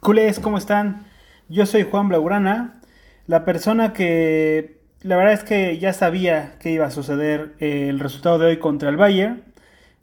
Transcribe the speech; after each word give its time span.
Culés, 0.00 0.40
¿cómo 0.40 0.56
están? 0.56 1.04
Yo 1.50 1.66
soy 1.66 1.82
Juan 1.82 2.08
Blaurana, 2.08 2.80
la 3.26 3.44
persona 3.44 3.92
que 3.92 4.78
la 5.02 5.16
verdad 5.16 5.34
es 5.34 5.44
que 5.44 5.78
ya 5.78 5.92
sabía 5.92 6.54
que 6.58 6.70
iba 6.70 6.86
a 6.86 6.90
suceder 6.90 7.54
eh, 7.60 7.88
el 7.90 8.00
resultado 8.00 8.38
de 8.38 8.46
hoy 8.46 8.56
contra 8.58 8.88
el 8.88 8.96
Bayern. 8.96 9.42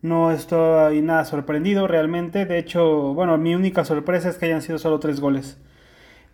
No 0.03 0.29
estoy 0.29 1.01
nada 1.01 1.25
sorprendido 1.25 1.87
realmente. 1.87 2.45
De 2.45 2.59
hecho, 2.59 3.15
bueno, 3.15 3.39
mi 3.39 3.55
única 3.55 3.85
sorpresa 3.85 4.29
es 4.29 4.37
que 4.37 4.45
hayan 4.45 4.61
sido 4.61 4.77
solo 4.77 4.99
tres 4.99 5.19
goles. 5.19 5.57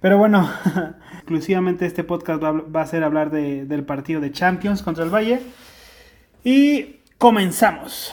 Pero 0.01 0.17
bueno, 0.17 0.49
exclusivamente 1.13 1.85
este 1.85 2.03
podcast 2.03 2.43
va, 2.43 2.81
a 2.81 2.85
ser 2.85 3.05
hablar 3.05 3.31
del 3.31 3.85
partido 3.85 4.19
de 4.19 4.33
Champions 4.33 4.83
contra 4.83 5.05
el 5.05 5.09
Bayern. 5.09 5.41
Y 6.43 6.97
comenzamos. 7.17 8.11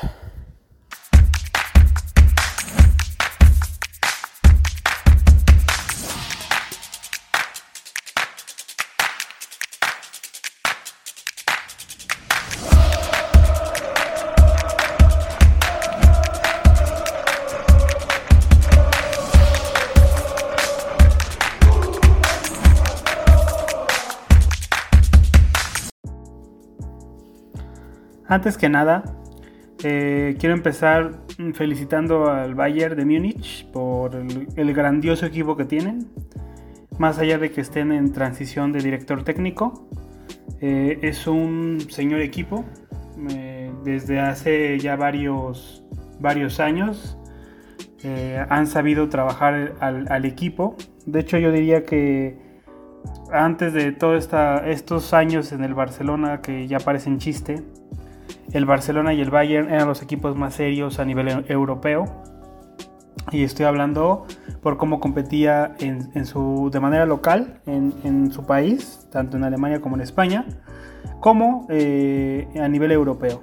Antes 28.30 28.57
que 28.57 28.68
nada, 28.68 29.02
eh, 29.82 30.36
quiero 30.39 30.54
empezar 30.54 31.18
felicitando 31.54 32.30
al 32.30 32.55
Bayern 32.55 32.97
de 32.97 33.05
Múnich 33.05 33.66
por 33.72 34.14
el, 34.14 34.72
grandioso 34.72 35.27
equipo 35.27 35.56
que 35.56 35.64
tienen. 35.64 36.06
Más 36.97 37.19
allá 37.19 37.39
de 37.39 37.50
que 37.50 37.61
estén 37.61 37.91
en 37.91 38.12
transición 38.12 38.70
de 38.70 38.83
director 38.83 39.25
técnico, 39.25 39.89
eh, 40.61 41.00
es 41.03 41.27
un 41.27 41.81
señor 41.89 42.20
equipo. 42.20 42.64
Eh, 43.31 43.72
desde 43.83 44.20
hace 44.20 44.78
ya 44.78 44.94
varios, 44.94 45.83
varios 46.20 46.61
años 46.61 47.19
han 48.48 48.69
sabido 48.69 49.09
trabajar 49.09 49.75
al, 49.81 50.25
equipo. 50.25 50.77
De 51.05 51.19
hecho, 51.19 51.37
yo 51.37 51.50
diría 51.50 51.84
que 51.84 52.39
antes 53.33 53.72
de 53.72 53.91
todos 53.91 54.28
estos 54.67 55.15
años 55.15 55.50
en 55.50 55.65
el 55.65 55.75
Barcelona 55.75 56.41
que 56.41 56.69
ya 56.69 56.78
parecen 56.78 57.19
chiste, 57.19 57.62
el 58.53 58.64
Barcelona 58.64 59.14
y 59.14 59.20
el 59.20 59.31
Bayern 59.31 59.70
eran 59.70 59.89
los 59.89 60.03
equipos 60.03 60.36
más 60.36 60.55
serios 60.55 60.98
a 60.98 61.05
nivel 61.05 61.28
e-, 61.28 61.45
europeo. 61.48 62.05
Y 63.33 63.45
estoy 63.45 63.67
hablando 63.67 64.27
por 64.62 64.77
cómo 64.77 64.98
competía 64.98 65.75
en, 65.78 66.27
su, 66.27 66.70
de 66.72 66.81
manera 66.81 67.06
local 67.06 67.61
en, 67.67 68.33
su 68.33 68.45
país, 68.45 69.09
tanto 69.12 69.37
en 69.37 69.45
Alemania 69.45 69.81
como 69.81 69.97
en 69.97 70.03
España, 70.03 70.47
como 71.20 71.67
eh, 71.69 72.48
a 72.61 72.67
nivel 72.69 72.91
europeo. 72.92 73.42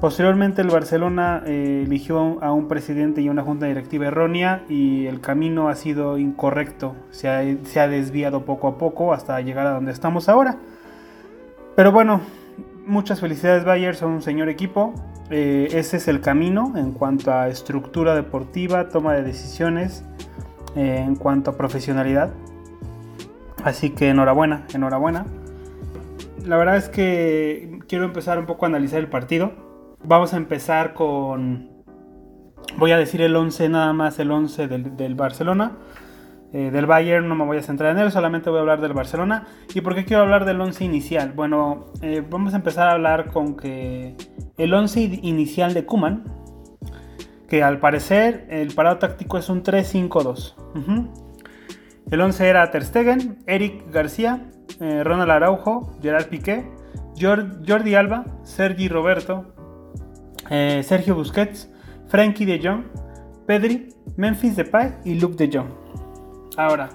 Posteriormente 0.00 0.62
el 0.62 0.68
Barcelona 0.68 1.42
eh, 1.44 1.82
eligió 1.84 2.42
a 2.42 2.52
un 2.52 2.68
presidente 2.68 3.20
y 3.20 3.28
una 3.28 3.42
junta 3.42 3.66
directiva 3.66 4.06
errónea 4.06 4.62
y 4.68 5.06
el 5.06 5.20
camino 5.20 5.68
ha 5.68 5.74
sido 5.74 6.16
incorrecto, 6.16 6.94
se 7.10 7.28
ha, 7.28 7.42
se 7.64 7.80
ha 7.80 7.88
desviado 7.88 8.46
poco 8.46 8.68
a 8.68 8.78
poco 8.78 9.12
hasta 9.12 9.38
llegar 9.42 9.66
a 9.66 9.72
donde 9.72 9.92
estamos 9.92 10.30
ahora. 10.30 10.56
Pero 11.76 11.92
bueno, 11.92 12.22
muchas 12.90 13.20
felicidades 13.20 13.64
Bayer, 13.64 13.94
son 13.94 14.12
un 14.12 14.22
señor 14.22 14.48
equipo. 14.48 14.94
Eh, 15.30 15.68
ese 15.72 15.96
es 15.96 16.08
el 16.08 16.20
camino 16.20 16.72
en 16.76 16.92
cuanto 16.92 17.32
a 17.32 17.48
estructura 17.48 18.14
deportiva, 18.14 18.88
toma 18.88 19.14
de 19.14 19.22
decisiones, 19.22 20.04
eh, 20.74 21.04
en 21.06 21.14
cuanto 21.14 21.52
a 21.52 21.56
profesionalidad. 21.56 22.34
Así 23.64 23.90
que 23.90 24.08
enhorabuena, 24.10 24.66
enhorabuena. 24.74 25.26
La 26.44 26.56
verdad 26.56 26.76
es 26.76 26.88
que 26.88 27.78
quiero 27.86 28.04
empezar 28.04 28.38
un 28.38 28.46
poco 28.46 28.66
a 28.66 28.68
analizar 28.68 28.98
el 28.98 29.08
partido. 29.08 29.52
Vamos 30.02 30.34
a 30.34 30.36
empezar 30.36 30.94
con... 30.94 31.70
Voy 32.76 32.92
a 32.92 32.96
decir 32.96 33.20
el 33.22 33.36
11 33.36 33.68
nada 33.68 33.92
más, 33.92 34.18
el 34.18 34.30
11 34.30 34.68
del, 34.68 34.96
del 34.96 35.14
Barcelona. 35.14 35.72
Eh, 36.52 36.70
del 36.72 36.86
Bayern 36.86 37.28
no 37.28 37.36
me 37.36 37.44
voy 37.44 37.58
a 37.58 37.62
centrar 37.62 37.92
en 37.92 38.02
él, 38.02 38.10
solamente 38.10 38.50
voy 38.50 38.58
a 38.58 38.60
hablar 38.62 38.80
del 38.80 38.92
Barcelona. 38.92 39.46
¿Y 39.72 39.80
por 39.82 39.94
qué 39.94 40.04
quiero 40.04 40.22
hablar 40.22 40.44
del 40.44 40.60
11 40.60 40.84
inicial? 40.84 41.32
Bueno, 41.32 41.86
eh, 42.02 42.24
vamos 42.28 42.54
a 42.54 42.56
empezar 42.56 42.88
a 42.88 42.92
hablar 42.92 43.30
con 43.30 43.56
que 43.56 44.16
el 44.56 44.74
11 44.74 45.20
inicial 45.22 45.74
de 45.74 45.84
Kuman, 45.84 46.24
que 47.48 47.62
al 47.62 47.78
parecer 47.78 48.46
el 48.50 48.74
parado 48.74 48.98
táctico 48.98 49.38
es 49.38 49.48
un 49.48 49.62
3-5-2. 49.62 50.54
El 52.10 52.20
11 52.20 52.48
era 52.48 52.70
Ter 52.70 52.84
Stegen, 52.84 53.38
Eric 53.46 53.92
García, 53.92 54.50
eh, 54.80 55.04
Ronald 55.04 55.30
Araujo, 55.30 55.96
Gerard 56.02 56.26
Piqué, 56.26 56.68
Jordi 57.16 57.94
Alba, 57.94 58.24
Sergi 58.42 58.88
Roberto, 58.88 59.54
Sergio 60.48 61.14
Busquets, 61.14 61.70
Frankie 62.08 62.44
de 62.44 62.60
Jong, 62.60 62.84
Pedri, 63.46 63.90
Memphis 64.16 64.56
Depay 64.56 64.96
y 65.04 65.20
Luke 65.20 65.36
de 65.36 65.56
Jong. 65.56 65.79
Ahora, 66.56 66.90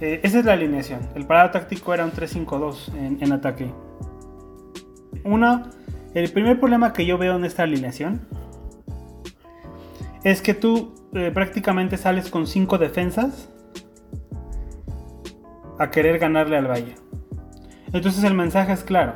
eh, 0.00 0.20
esa 0.22 0.38
es 0.40 0.44
la 0.44 0.52
alineación. 0.52 1.00
El 1.14 1.26
parado 1.26 1.50
táctico 1.50 1.94
era 1.94 2.04
un 2.04 2.12
3-5-2 2.12 3.20
en, 3.20 3.32
ataque. 3.32 3.70
Una, 5.24 5.70
el 6.14 6.30
primer 6.32 6.58
problema 6.58 6.92
que 6.92 7.06
yo 7.06 7.18
veo 7.18 7.36
en 7.36 7.44
esta 7.44 7.62
alineación 7.62 8.20
es 10.24 10.42
que 10.42 10.54
tú 10.54 10.94
eh, 11.14 11.30
prácticamente 11.32 11.96
sales 11.96 12.30
con 12.30 12.46
5 12.46 12.78
defensas 12.78 13.48
a 15.78 15.90
querer 15.90 16.18
ganarle 16.18 16.56
al 16.56 16.68
Valle. 16.68 16.94
Entonces 17.92 18.24
el 18.24 18.34
mensaje 18.34 18.72
es 18.72 18.82
claro 18.82 19.14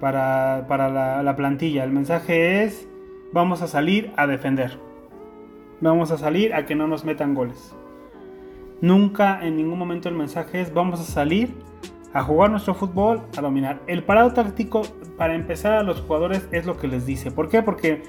para, 0.00 1.22
la 1.22 1.36
plantilla. 1.36 1.84
El 1.84 1.92
mensaje 1.92 2.64
es 2.64 2.86
vamos 3.32 3.62
a 3.62 3.68
salir 3.68 4.12
a 4.16 4.26
defender. 4.26 4.78
Vamos 5.80 6.10
a 6.10 6.18
salir 6.18 6.54
a 6.54 6.66
que 6.66 6.74
no 6.74 6.86
nos 6.86 7.04
metan 7.04 7.34
goles. 7.34 7.74
Nunca 8.84 9.38
en 9.40 9.56
ningún 9.56 9.78
momento 9.78 10.10
el 10.10 10.14
mensaje 10.14 10.60
es 10.60 10.74
vamos 10.74 11.00
a 11.00 11.04
salir 11.04 11.54
a 12.12 12.22
jugar 12.22 12.50
nuestro 12.50 12.74
fútbol, 12.74 13.22
a 13.34 13.40
dominar. 13.40 13.80
El 13.86 14.02
parado 14.02 14.34
táctico 14.34 14.82
para 15.16 15.34
empezar 15.34 15.72
a 15.72 15.82
los 15.82 16.02
jugadores 16.02 16.46
es 16.52 16.66
lo 16.66 16.76
que 16.76 16.86
les 16.86 17.06
dice. 17.06 17.30
¿Por 17.30 17.48
qué? 17.48 17.62
Porque 17.62 18.02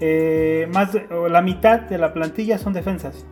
eh, 0.00 0.66
más 0.72 0.96
la 1.28 1.42
mitad 1.42 1.82
de 1.82 1.98
la 1.98 2.14
plantilla 2.14 2.56
son 2.56 2.72
defensas. 2.72 3.26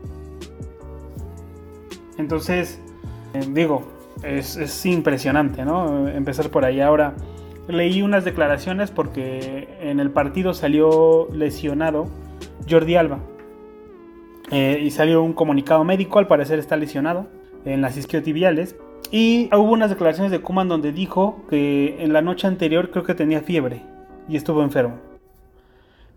Entonces, 2.19 2.79
eh, 3.33 3.41
digo, 3.49 3.85
es, 4.23 4.59
es, 4.59 4.85
impresionante, 4.85 5.65
¿no? 5.65 6.07
Empezar 6.09 6.51
por 6.51 6.67
ahí. 6.67 6.83
Ahora, 6.83 7.15
leí 7.69 8.03
unas 8.03 8.27
declaraciones 8.27 8.91
porque 8.91 9.79
en 9.81 9.99
el 9.99 10.11
partido 10.11 10.53
salió 10.53 11.27
lesionado 11.33 12.11
Jordi 12.69 12.97
Alba. 12.97 13.21
Eh, 14.53 14.81
y 14.83 14.91
salió 14.91 15.23
un 15.23 15.33
comunicado 15.33 15.83
médico, 15.83 16.19
al 16.19 16.27
parecer 16.27 16.59
está 16.59 16.77
lesionado 16.77 17.27
en 17.65 17.81
las 17.81 17.97
isquiotibiales. 17.97 18.77
Y 19.11 19.49
hubo 19.53 19.73
unas 19.73 19.89
declaraciones 19.89 20.31
de 20.31 20.41
Kuman 20.41 20.69
donde 20.69 20.93
dijo 20.93 21.45
que 21.49 21.97
en 22.03 22.13
la 22.13 22.21
noche 22.21 22.47
anterior 22.47 22.91
creo 22.91 23.05
que 23.05 23.15
tenía 23.15 23.41
fiebre 23.41 23.83
y 24.29 24.37
estuvo 24.37 24.63
enfermo. 24.63 24.99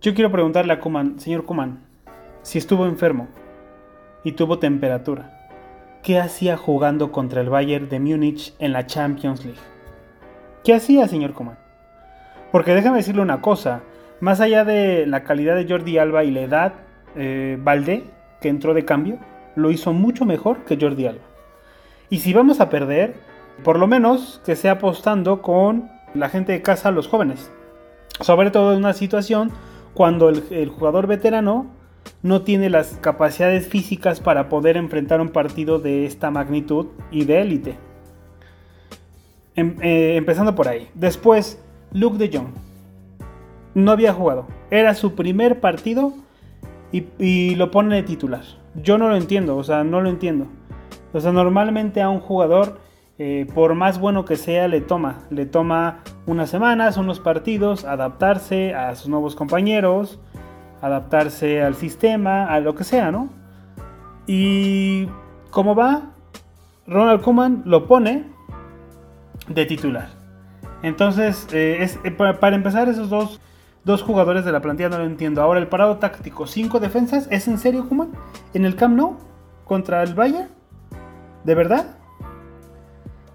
Yo 0.02 0.14
quiero 0.14 0.32
preguntarle 0.32 0.74
a 0.74 0.80
Kuman, 0.80 1.18
señor 1.18 1.46
Kuman, 1.46 1.80
si 2.42 2.58
estuvo 2.58 2.86
enfermo 2.86 3.28
y 4.24 4.34
tuvo 4.34 4.60
temperatura, 4.60 5.50
¿qué 6.04 6.20
hacía 6.20 6.58
jugando 6.58 7.12
contra 7.14 7.42
el 7.42 7.50
Bayern 7.50 7.90
de 7.90 8.00
Múnich 8.00 8.54
en 8.60 8.74
la 8.74 8.86
Champions 8.86 9.46
League? 9.46 9.60
¿Qué 10.64 10.74
hacía, 10.74 11.08
señor 11.08 11.34
Kuman? 11.34 11.58
Porque 12.52 12.76
déjame 12.76 12.98
decirle 12.98 13.22
una 13.22 13.42
cosa, 13.42 13.82
más 14.20 14.42
allá 14.42 14.66
de 14.66 15.06
la 15.06 15.24
calidad 15.24 15.56
de 15.56 15.68
Jordi 15.68 15.98
Alba 15.98 16.24
y 16.26 16.32
la 16.32 16.42
edad, 16.42 16.74
eh, 17.16 17.58
Valdé 17.62 18.15
que 18.46 18.50
entró 18.50 18.76
de 18.76 18.86
cambio, 18.86 19.18
lo 19.56 19.72
hizo 19.72 19.92
mucho 19.92 20.24
mejor 20.24 20.66
que 20.66 20.78
Jordi 20.80 21.08
Alba. 21.08 21.24
Y 22.12 22.20
si 22.20 22.32
vamos 22.32 22.60
a 22.60 22.70
perder, 22.70 23.16
por 23.64 23.80
lo 23.80 23.88
menos 23.88 24.40
que 24.46 24.56
sea 24.56 24.74
apostando 24.74 25.42
con 25.42 25.90
la 26.14 26.30
gente 26.30 26.52
de 26.52 26.62
casa, 26.62 26.92
los 26.92 27.08
jóvenes. 27.08 27.52
Sobre 28.20 28.52
todo 28.52 28.74
en 28.74 28.78
una 28.78 28.94
situación 28.94 29.50
cuando 29.96 30.30
el, 30.30 30.70
jugador 30.70 31.08
veterano 31.08 31.66
no 32.22 32.44
tiene 32.44 32.70
las 32.70 33.00
capacidades 33.02 33.68
físicas 33.68 34.20
para 34.20 34.48
poder 34.48 34.78
enfrentar 34.78 35.22
un 35.22 35.30
partido 35.30 35.80
de 35.80 36.06
esta 36.06 36.30
magnitud 36.30 36.90
y 37.10 37.26
de 37.26 37.42
élite. 37.42 37.78
Em, 39.56 39.76
eh, 39.82 40.18
empezando 40.18 40.54
por 40.54 40.68
ahí. 40.68 40.88
Después, 40.94 41.60
Luke 41.94 42.20
de 42.20 42.38
Jong. 42.38 42.50
No 43.74 43.92
había 43.92 44.14
jugado. 44.14 44.46
Era 44.70 44.94
su 44.94 45.16
primer 45.16 45.60
partido 45.60 46.14
y, 47.20 47.56
lo 47.56 47.72
pone 47.72 47.96
de 47.96 48.04
titular. 48.04 48.44
Yo 48.76 48.98
no 48.98 49.10
lo 49.10 49.16
entiendo, 49.16 49.58
o 49.58 49.64
sea, 49.64 49.84
no 49.84 50.02
lo 50.02 50.10
entiendo. 50.10 50.48
O 51.14 51.20
sea, 51.20 51.32
normalmente 51.32 52.02
a 52.02 52.10
un 52.10 52.20
jugador, 52.20 52.80
eh, 53.18 53.48
por 53.54 53.74
más 53.74 54.00
bueno 54.00 54.26
que 54.26 54.36
sea, 54.36 54.68
le 54.68 54.82
toma. 54.82 55.22
Le 55.30 55.46
toma 55.46 56.00
unas 56.26 56.50
semanas, 56.50 56.98
unos 56.98 57.20
partidos, 57.20 57.86
adaptarse 57.86 58.74
a 58.74 58.96
sus 58.96 59.10
nuevos 59.10 59.36
compañeros, 59.36 60.20
adaptarse 60.82 61.62
al 61.62 61.76
sistema, 61.76 62.46
a 62.46 62.60
lo 62.60 62.76
que 62.76 62.84
sea, 62.84 63.12
¿no? 63.12 63.30
Y 64.28 65.08
¿Cómo 65.56 65.74
va? 65.74 66.12
Ronald 66.86 67.22
Koeman 67.22 67.64
lo 67.64 67.88
pone 67.88 68.26
de 69.48 69.66
titular. 69.66 70.10
Entonces, 70.84 71.48
eh, 71.54 71.90
eh, 72.04 72.12
para, 72.12 72.58
empezar, 72.58 72.90
esos 72.90 73.10
dos, 73.10 73.40
dos, 73.86 74.04
jugadores 74.04 74.44
de 74.44 74.52
la 74.52 74.62
plantilla 74.62 74.90
no 74.90 74.98
lo 74.98 75.06
entiendo. 75.06 75.42
Ahora, 75.42 75.60
el 75.60 75.68
parado 75.68 75.98
táctico, 75.98 76.48
cinco 76.48 76.80
defensas, 76.80 77.28
¿es 77.32 77.48
en 77.48 77.58
serio, 77.58 77.88
Koeman? 77.88 78.12
¿En 78.54 78.66
el 78.66 78.76
Camp 78.76 78.98
Nou? 78.98 79.16
¿Contra 79.64 80.04
el 80.04 80.14
Bayern? 80.14 80.50
¿De 81.46 81.56
verdad? 81.56 81.96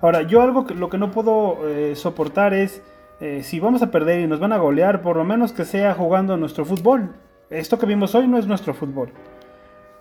Ahora, 0.03 0.23
yo 0.23 0.43
algo 0.43 0.67
que 0.67 0.75
lo 0.75 0.91
que 0.91 0.99
no 0.99 1.11
puedo 1.11 1.67
eh, 1.69 1.97
soportar 1.97 2.55
es 2.55 2.83
si 3.43 3.61
vamos 3.61 3.83
a 3.83 3.91
perder 3.91 4.21
y 4.21 4.27
nos 4.27 4.41
van 4.41 4.55
a 4.55 4.57
golear, 4.57 5.03
por 5.03 5.19
lo 5.19 5.25
menos 5.25 5.53
que 5.53 5.67
sea 5.67 5.93
jugando 5.93 6.39
nuestro 6.39 6.65
fútbol. 6.65 7.15
Esto 7.51 7.79
que 7.79 7.85
vimos 7.85 8.15
hoy 8.15 8.27
no 8.27 8.39
es 8.39 8.47
nuestro 8.47 8.73
fútbol. 8.73 9.13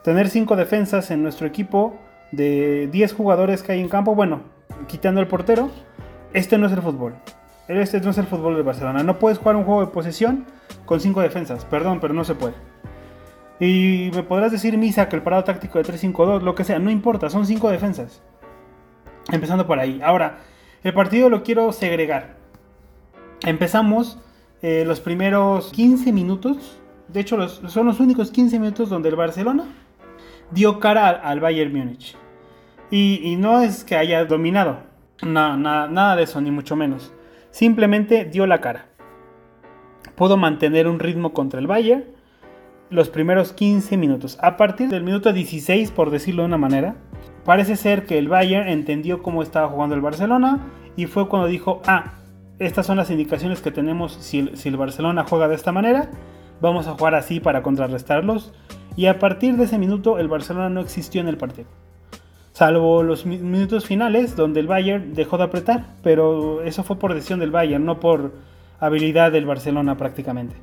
Tener 0.04 0.30
cinco 0.30 0.56
defensas 0.56 1.12
en 1.12 1.22
nuestro 1.24 1.46
equipo 1.46 1.98
de 2.32 2.88
10 2.92 3.14
jugadores 3.14 3.64
que 3.64 3.74
hay 3.74 3.82
en 3.82 3.90
campo, 3.90 4.16
bueno, 4.16 4.42
quitando 4.88 5.20
el 5.20 5.28
portero, 5.28 5.70
este 6.34 6.58
no 6.58 6.68
es 6.68 6.74
el 6.74 6.82
fútbol. 6.82 7.16
Este 7.70 8.02
no 8.02 8.10
es 8.10 8.18
el 8.18 8.26
fútbol 8.26 8.56
de 8.56 8.64
Barcelona. 8.64 9.04
No 9.04 9.20
puedes 9.20 9.38
jugar 9.38 9.56
un 9.56 9.64
juego 9.64 9.82
de 9.82 9.92
posesión 9.92 10.46
con 10.86 11.00
5 11.00 11.22
defensas. 11.22 11.66
Perdón, 11.66 12.00
pero 12.00 12.16
no 12.16 12.24
se 12.24 12.34
puede. 12.34 12.56
Y 13.60 14.10
me 14.16 14.24
podrás 14.24 14.52
decir, 14.52 14.76
Misa, 14.76 15.08
que 15.08 15.16
el 15.16 15.22
parado 15.22 15.44
táctico 15.44 15.78
de 15.78 15.86
3-5-2, 15.86 16.42
lo 16.42 16.56
que 16.56 16.64
sea, 16.64 16.80
no 16.80 16.90
importa, 16.90 17.30
son 17.30 17.46
5 17.46 17.70
defensas. 17.70 18.24
Empezando 19.32 19.68
por 19.68 19.80
ahí. 19.80 20.02
Ahora, 20.04 20.40
el 20.84 20.96
partido 20.96 21.30
lo 21.30 21.44
quiero 21.44 21.72
segregar. 21.72 22.38
Empezamos 23.46 24.18
eh, 24.64 24.84
los 24.88 25.00
primeros 25.00 25.72
15 25.72 26.12
minutos. 26.12 26.82
De 27.08 27.20
hecho, 27.20 27.48
son 27.48 27.86
los 27.86 28.00
únicos 28.00 28.32
15 28.32 28.58
minutos 28.58 28.90
donde 28.90 29.10
el 29.10 29.16
Barcelona 29.16 29.66
dio 30.50 30.80
cara 30.80 31.08
al, 31.10 31.40
Bayern 31.40 31.72
Múnich. 31.72 32.18
Y, 32.90 33.36
no 33.38 33.62
es 33.62 33.84
que 33.84 33.96
haya 33.96 34.26
dominado, 34.26 34.80
nada 35.22 36.16
de 36.16 36.24
eso, 36.24 36.42
ni 36.42 36.50
mucho 36.50 36.76
menos. 36.76 37.14
Simplemente 37.52 38.26
dio 38.26 38.46
la 38.46 38.62
cara. 38.62 38.88
Pudo 40.16 40.38
mantener 40.38 40.88
un 40.88 41.00
ritmo 41.00 41.34
contra 41.34 41.60
el 41.60 41.68
Bayern 41.68 42.06
los 42.90 43.10
primeros 43.10 43.54
15 43.54 43.98
minutos. 43.98 44.38
A 44.42 44.58
partir 44.58 44.90
del 44.90 45.04
minuto 45.04 45.32
16, 45.32 45.92
por 45.92 46.10
decirlo 46.10 46.42
de 46.42 46.48
una 46.48 46.58
manera, 46.58 46.96
parece 47.46 47.76
ser 47.76 48.06
que 48.06 48.18
el 48.18 48.28
Bayern 48.28 48.68
entendió 48.68 49.22
cómo 49.22 49.44
estaba 49.44 49.68
jugando 49.68 49.96
el 49.96 50.02
Barcelona 50.02 50.68
y 50.96 51.06
fue 51.06 51.30
cuando 51.30 51.48
dijo, 51.48 51.82
ah, 51.86 52.14
estas 52.58 52.86
son 52.86 52.98
las 52.98 53.12
indicaciones 53.12 53.62
que 53.62 53.72
tenemos 53.72 54.14
si, 54.14 54.50
si 54.56 54.70
el 54.70 54.78
Barcelona 54.78 55.26
juega 55.28 55.48
de 55.48 55.56
esta 55.56 55.72
manera, 55.72 56.10
vamos 56.62 56.88
a 56.88 56.94
jugar 56.94 57.16
así 57.16 57.40
para 57.40 57.62
contrarrestarlos 57.62 58.54
y 58.96 59.06
a 59.06 59.20
partir 59.20 59.56
de 59.56 59.66
ese 59.66 59.78
minuto 59.78 60.18
el 60.20 60.28
Barcelona 60.28 60.70
no 60.70 60.82
existió 60.82 61.22
en 61.22 61.28
el 61.28 61.38
partido. 61.38 61.70
Salvo 62.60 63.04
los 63.04 63.26
minutos 63.26 63.86
finales 63.86 64.36
donde 64.36 64.60
el 64.60 64.68
Bayern 64.68 65.14
dejó 65.14 65.38
de 65.38 65.46
apretar, 65.46 65.86
pero 66.04 66.62
eso 66.62 66.84
fue 66.84 67.00
por 67.00 67.14
decisión 67.14 67.40
del 67.40 67.52
Bayern, 67.52 67.86
no 67.86 68.02
por 68.02 68.34
habilidad 68.82 69.32
del 69.32 69.46
Barcelona 69.46 69.96
prácticamente. 69.96 70.58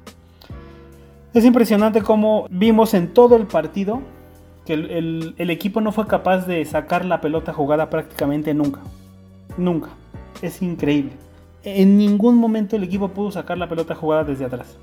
Es 1.33 1.43
impresionante 1.47 2.03
cómo 2.03 2.49
vimos 2.51 2.93
en 2.93 3.15
todo 3.15 3.37
el 3.37 3.47
partido 3.47 4.03
que 4.67 4.75
el, 4.75 5.35
el, 5.39 5.49
equipo 5.49 5.81
no 5.81 5.91
fue 5.91 6.07
capaz 6.07 6.47
de 6.47 6.63
sacar 6.67 7.07
la 7.07 7.23
pelota 7.23 7.55
jugada 7.55 7.89
prácticamente 7.89 8.53
nunca. 8.53 8.81
Nunca. 9.57 9.89
Es 10.43 10.61
increíble. 10.61 11.13
En 11.65 11.97
ningún 11.97 12.37
momento 12.37 12.77
el 12.77 12.85
equipo 12.85 13.09
pudo 13.09 13.31
sacar 13.31 13.57
la 13.57 13.71
pelota 13.71 13.95
jugada 13.95 14.23
desde 14.23 14.45
atrás. 14.45 14.77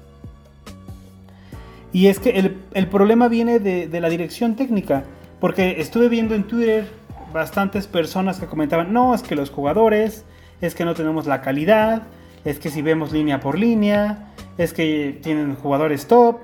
Y 1.91 2.07
es 2.07 2.17
que 2.17 2.55
el, 2.73 2.87
problema 2.87 3.27
viene 3.27 3.59
de, 3.59 4.01
la 4.01 4.09
dirección 4.09 4.55
técnica, 4.55 5.03
porque 5.39 5.79
estuve 5.79 6.09
viendo 6.09 6.33
en 6.33 6.45
Twitter 6.45 7.02
bastantes 7.33 7.87
personas 7.87 8.39
que 8.39 8.45
comentaban, 8.45 8.93
no, 8.93 9.13
es 9.13 9.23
que 9.23 9.35
los 9.35 9.49
jugadores, 9.49 10.25
es 10.61 10.75
que 10.75 10.85
no 10.85 10.93
tenemos 10.93 11.25
la 11.25 11.41
calidad, 11.41 12.03
es 12.45 12.59
que 12.59 12.69
si 12.69 12.81
vemos 12.81 13.11
línea 13.11 13.39
por 13.39 13.57
línea, 13.57 14.33
es 14.57 14.73
que 14.73 15.19
tienen 15.21 15.55
jugadores 15.55 16.07
top. 16.07 16.37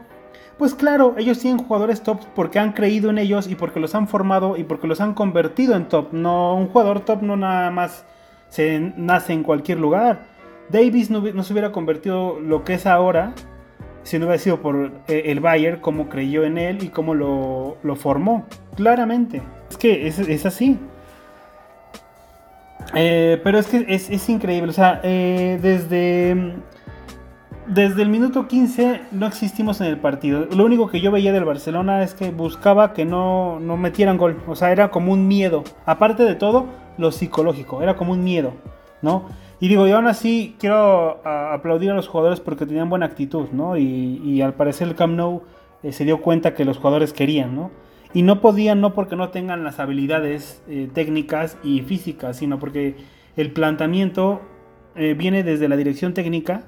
Pues 0.58 0.74
claro, 0.74 1.16
ellos 1.18 1.40
tienen 1.40 1.64
jugadores 1.64 2.04
top 2.04 2.20
porque 2.36 2.60
han 2.60 2.74
creído 2.74 3.10
en 3.10 3.18
ellos 3.18 3.48
y 3.48 3.56
porque 3.56 3.80
los 3.80 3.96
han 3.96 4.08
formado 4.08 4.58
y 4.58 4.64
porque 4.64 4.88
los 4.88 5.00
han 5.00 5.14
convertido 5.14 5.76
en 5.76 5.88
top. 5.88 6.12
No, 6.12 6.56
un 6.56 6.68
jugador 6.68 7.02
top 7.02 7.22
no 7.22 7.38
nada 7.38 7.72
más 7.72 8.06
se 8.50 8.80
nace 8.98 9.32
en 9.32 9.44
cualquier 9.44 9.80
lugar. 9.80 10.26
Davis 10.70 11.10
no, 11.10 11.22
no 11.22 11.44
se 11.44 11.54
hubiera 11.54 11.72
convertido 11.72 12.40
lo 12.40 12.64
que 12.64 12.74
es 12.74 12.86
ahora 12.86 13.34
si 14.10 14.18
no 14.18 14.26
hubiera 14.26 14.42
sido 14.42 14.60
por 14.60 14.92
eh, 15.08 15.24
el 15.26 15.40
Bayern, 15.40 15.82
cómo 15.82 16.10
creyó 16.10 16.44
en 16.44 16.58
él 16.58 16.84
y 16.84 16.88
cómo 16.88 17.14
lo, 17.14 17.96
formó. 17.96 18.48
Claramente. 18.76 19.44
Es 19.70 19.78
que 19.78 20.08
es, 20.08 20.46
así. 20.48 20.80
Eh, 22.96 23.40
pero 23.44 23.60
es 23.60 23.68
que 23.68 23.86
es, 23.88 24.30
increíble. 24.30 24.72
O 24.72 24.74
sea, 24.74 25.00
eh, 25.04 25.60
desde, 25.62 26.56
desde 27.68 28.02
el 28.02 28.10
minuto 28.10 28.48
15 28.48 29.02
no 29.12 29.28
existimos 29.28 29.80
en 29.80 29.86
el 29.86 30.00
partido. 30.00 30.48
Lo 30.56 30.66
único 30.66 30.90
que 30.90 31.02
yo 31.02 31.12
veía 31.12 31.32
del 31.32 31.46
Barcelona 31.46 32.02
es 32.02 32.16
que 32.16 32.32
buscaba 32.32 32.94
que 32.94 33.06
no, 33.06 33.60
no 33.60 33.78
metieran 33.78 34.18
gol. 34.18 34.42
O 34.48 34.56
sea, 34.56 34.72
era 34.72 34.90
como 34.90 35.14
un 35.14 35.28
miedo. 35.28 35.64
Aparte 35.86 36.24
de 36.24 36.34
todo, 36.34 36.66
lo 36.98 37.12
psicológico. 37.12 37.84
Era 37.84 37.96
como 37.96 38.14
un 38.14 38.24
miedo. 38.24 38.54
¿No? 39.04 39.28
Y 39.62 39.68
digo, 39.68 39.88
y 39.88 39.92
aún 39.92 40.08
así 40.08 40.56
quiero 40.58 41.20
aplaudir 41.26 41.92
a 41.92 41.94
los 41.94 42.08
jugadores 42.08 42.40
porque 42.40 42.66
tenían 42.66 42.90
buena 42.90 43.06
actitud, 43.06 43.50
¿no? 43.52 43.78
Y, 43.78 44.42
al 44.42 44.54
parecer 44.54 44.88
el 44.88 44.96
Camp 44.96 45.16
Nou 45.16 45.44
eh, 45.84 45.92
se 45.92 46.06
dio 46.06 46.22
cuenta 46.22 46.54
que 46.54 46.64
los 46.64 46.78
jugadores 46.78 47.12
querían, 47.12 47.56
¿no? 47.56 47.72
Y 48.14 48.24
no 48.24 48.40
podían, 48.40 48.80
no 48.80 48.94
porque 48.94 49.16
no 49.16 49.30
tengan 49.30 49.64
las 49.64 49.80
habilidades 49.80 50.64
eh, 50.70 50.90
técnicas 50.94 51.58
y 51.62 51.82
físicas, 51.82 52.38
sino 52.38 52.58
porque 52.58 52.96
el 53.36 53.52
planteamiento 53.52 54.42
eh, 54.96 55.14
viene 55.14 55.44
desde 55.44 55.68
la 55.68 55.76
dirección 55.76 56.14
técnica 56.14 56.64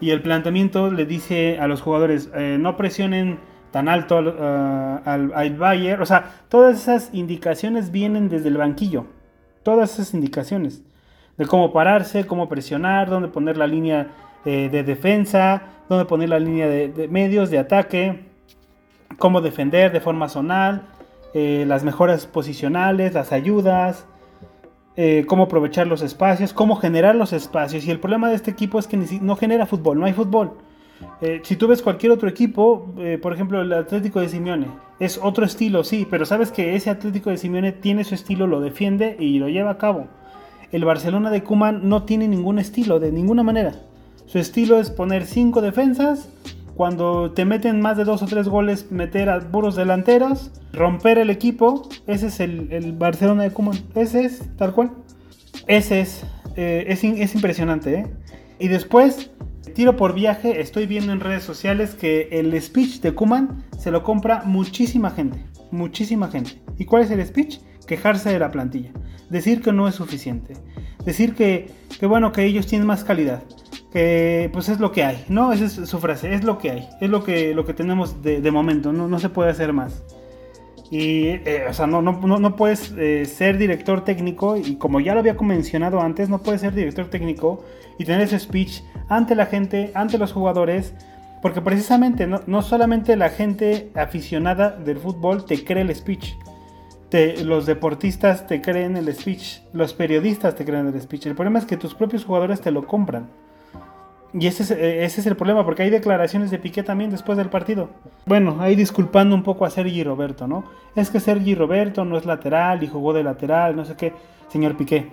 y 0.00 0.10
el 0.10 0.20
planteamiento 0.20 0.90
le 0.90 1.06
dice 1.06 1.58
a 1.60 1.68
los 1.68 1.80
jugadores, 1.80 2.30
no 2.58 2.76
presionen 2.76 3.38
tan 3.70 3.88
alto 3.88 4.18
al, 4.18 5.32
al 5.34 5.56
Bayern, 5.56 6.02
o 6.02 6.04
sea, 6.04 6.32
todas 6.48 6.82
esas 6.82 7.14
indicaciones 7.14 7.92
vienen 7.92 8.28
desde 8.28 8.48
el 8.48 8.58
banquillo, 8.58 9.06
todas 9.62 9.94
esas 9.94 10.12
indicaciones 10.12 10.82
de 11.36 11.46
cómo 11.46 11.72
pararse, 11.72 12.26
cómo 12.26 12.48
presionar, 12.48 13.10
dónde 13.10 13.28
poner 13.28 13.56
la 13.56 13.66
línea 13.66 14.08
eh, 14.44 14.68
de 14.70 14.82
defensa, 14.82 15.62
dónde 15.88 16.04
poner 16.04 16.28
la 16.28 16.38
línea 16.38 16.68
de, 16.68 17.08
medios 17.08 17.50
de 17.50 17.58
ataque, 17.58 18.26
cómo 19.18 19.40
defender 19.40 19.92
de 19.92 20.00
forma 20.00 20.28
zonal, 20.28 20.88
eh, 21.34 21.64
las 21.66 21.82
mejoras 21.82 22.26
posicionales, 22.26 23.14
las 23.14 23.32
ayudas, 23.32 24.06
eh, 24.96 25.24
cómo 25.26 25.44
aprovechar 25.44 25.88
los 25.88 26.02
espacios, 26.02 26.52
cómo 26.52 26.76
generar 26.76 27.16
los 27.16 27.32
espacios. 27.32 27.84
Y 27.84 27.90
el 27.90 27.98
problema 27.98 28.28
de 28.28 28.36
este 28.36 28.52
equipo 28.52 28.78
es 28.78 28.86
que 28.86 28.96
no 28.96 29.34
genera 29.36 29.66
fútbol, 29.66 29.98
no 29.98 30.06
hay 30.06 30.12
fútbol. 30.12 30.52
si 31.42 31.56
tú 31.56 31.66
ves 31.66 31.82
cualquier 31.82 32.12
otro 32.12 32.28
equipo, 32.28 32.94
por 33.20 33.32
ejemplo 33.34 33.60
el 33.60 33.72
Atlético 33.72 34.20
de 34.20 34.28
Simeone, 34.28 34.68
es 35.00 35.18
otro 35.20 35.44
estilo, 35.44 35.82
sí, 35.82 36.06
pero 36.08 36.24
sabes 36.24 36.52
que 36.52 36.76
ese 36.76 36.88
Atlético 36.88 37.30
de 37.30 37.36
Simeone 37.36 37.72
tiene 37.72 38.04
su 38.04 38.14
estilo, 38.14 38.46
lo 38.46 38.60
defiende 38.60 39.16
y 39.18 39.38
lo 39.40 39.48
lleva 39.48 39.72
a 39.72 39.78
cabo 39.78 40.06
el 40.74 40.84
Barcelona 40.84 41.30
de 41.30 41.44
Kuman 41.44 41.88
no 41.88 42.02
tiene 42.02 42.26
ningún 42.26 42.58
estilo, 42.58 42.98
de 42.98 43.12
ninguna 43.12 43.44
manera. 43.44 43.74
Su 44.26 44.40
estilo 44.40 44.80
es 44.80 44.90
poner 44.90 45.24
cinco 45.24 45.62
defensas, 45.62 46.28
cuando 46.74 47.30
te 47.30 47.44
meten 47.44 47.80
más 47.80 47.96
de 47.96 48.02
dos 48.02 48.22
o 48.22 48.26
tres 48.26 48.48
goles, 48.48 48.90
meter 48.90 49.30
a 49.30 49.38
puros 49.38 49.76
delanteros, 49.76 50.50
romper 50.72 51.18
el 51.18 51.30
equipo. 51.30 51.88
Ese 52.08 52.26
es 52.26 52.40
el, 52.40 52.92
Barcelona 52.98 53.44
de 53.44 53.52
Kuman. 53.52 53.78
Ese 53.94 54.24
es, 54.24 54.42
tal 54.56 54.72
cual. 54.72 54.90
Ese 55.68 56.00
es, 56.00 56.26
eh, 56.56 56.86
es, 56.88 57.34
impresionante. 57.36 57.94
¿eh? 57.94 58.06
Y 58.58 58.66
después, 58.66 59.30
tiro 59.76 59.94
por 59.94 60.12
viaje, 60.12 60.60
estoy 60.60 60.86
viendo 60.86 61.12
en 61.12 61.20
redes 61.20 61.44
sociales 61.44 61.94
que 61.94 62.30
el 62.32 62.60
speech 62.60 63.00
de 63.00 63.14
Kuman 63.14 63.62
se 63.78 63.92
lo 63.92 64.02
compra 64.02 64.42
muchísima 64.44 65.12
gente. 65.12 65.38
Muchísima 65.70 66.26
gente. 66.26 66.60
¿Y 66.76 66.84
cuál 66.84 67.04
es 67.04 67.12
el 67.12 67.24
speech? 67.24 67.60
Quejarse 67.86 68.32
de 68.32 68.40
la 68.40 68.50
plantilla 68.50 68.90
decir 69.30 69.62
que 69.62 69.72
no 69.72 69.88
es 69.88 69.94
suficiente, 69.94 70.54
decir 71.04 71.34
que, 71.34 71.70
bueno, 72.06 72.32
que 72.32 72.44
ellos 72.44 72.66
tienen 72.66 72.86
más 72.86 73.04
calidad, 73.04 73.42
que 73.92 74.50
pues 74.52 74.68
es 74.68 74.80
lo 74.80 74.92
que 74.92 75.04
hay, 75.04 75.24
¿no? 75.28 75.52
Esa 75.52 75.66
es 75.66 75.88
su 75.88 75.98
frase, 75.98 76.34
es 76.34 76.44
lo 76.44 76.58
que 76.58 76.70
hay, 76.70 76.88
es 77.00 77.10
lo 77.10 77.24
que, 77.24 77.54
lo 77.54 77.64
que 77.64 77.74
tenemos 77.74 78.22
de, 78.22 78.50
momento, 78.50 78.92
no, 78.92 79.08
no, 79.08 79.18
se 79.18 79.28
puede 79.28 79.50
hacer 79.50 79.72
más. 79.72 80.02
Y, 80.90 81.28
eh, 81.28 81.66
o 81.68 81.72
sea, 81.72 81.86
no, 81.86 82.02
no, 82.02 82.12
no 82.12 82.56
puedes 82.56 82.92
eh, 82.96 83.24
ser 83.24 83.58
director 83.58 84.04
técnico, 84.04 84.56
y 84.56 84.76
como 84.76 85.00
ya 85.00 85.14
lo 85.14 85.20
había 85.20 85.34
mencionado 85.34 86.00
antes, 86.00 86.28
no 86.28 86.42
puedes 86.42 86.60
ser 86.60 86.74
director 86.74 87.06
técnico 87.06 87.64
y 87.98 88.04
tener 88.04 88.22
ese 88.22 88.38
speech 88.38 88.82
ante 89.08 89.34
la 89.34 89.46
gente, 89.46 89.90
ante 89.94 90.18
los 90.18 90.32
jugadores, 90.32 90.94
porque 91.42 91.60
precisamente 91.60 92.26
no, 92.26 92.40
no 92.46 92.62
solamente 92.62 93.16
la 93.16 93.28
gente 93.28 93.90
aficionada 93.94 94.70
del 94.70 94.98
fútbol 94.98 95.44
te 95.44 95.62
cree 95.64 95.82
el 95.82 95.94
speech, 95.94 96.34
los 97.44 97.66
deportistas 97.66 98.46
te 98.46 98.60
creen 98.60 98.96
el 98.96 99.12
speech, 99.14 99.60
los 99.72 99.94
periodistas 99.94 100.56
te 100.56 100.64
creen 100.64 100.88
el 100.88 101.00
speech. 101.00 101.26
El 101.26 101.34
problema 101.34 101.60
es 101.60 101.64
que 101.64 101.76
tus 101.76 101.94
propios 101.94 102.24
jugadores 102.24 102.60
te 102.60 102.70
lo 102.70 102.86
compran. 102.86 103.28
Y 104.32 104.48
ese 104.48 104.64
es, 104.64 104.70
eh, 104.72 105.04
ese 105.04 105.20
es, 105.20 105.26
el 105.28 105.36
problema, 105.36 105.64
porque 105.64 105.84
hay 105.84 105.90
declaraciones 105.90 106.50
de 106.50 106.58
Piqué 106.58 106.82
también 106.82 107.10
después 107.10 107.38
del 107.38 107.50
partido. 107.50 107.90
Bueno, 108.26 108.56
ahí 108.58 108.74
disculpando 108.74 109.36
un 109.36 109.44
poco 109.44 109.64
a 109.64 109.70
Sergi 109.70 110.02
Roberto, 110.02 110.48
¿no? 110.48 110.64
Es 110.96 111.10
que 111.10 111.20
Sergi 111.20 111.54
Roberto 111.54 112.04
no 112.04 112.18
es 112.18 112.26
lateral 112.26 112.82
y 112.82 112.88
jugó 112.88 113.12
de 113.12 113.22
lateral, 113.22 113.76
no 113.76 113.84
sé 113.84 113.94
qué. 113.94 114.12
Señor 114.48 114.76
Piqué, 114.76 115.12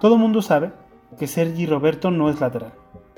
todo 0.00 0.14
el 0.14 0.20
mundo 0.20 0.40
sabe 0.40 0.72
que 1.18 1.26
Sergi 1.26 1.66
Roberto 1.66 2.10
no 2.10 2.30
es 2.30 2.40
lateral. 2.40 2.72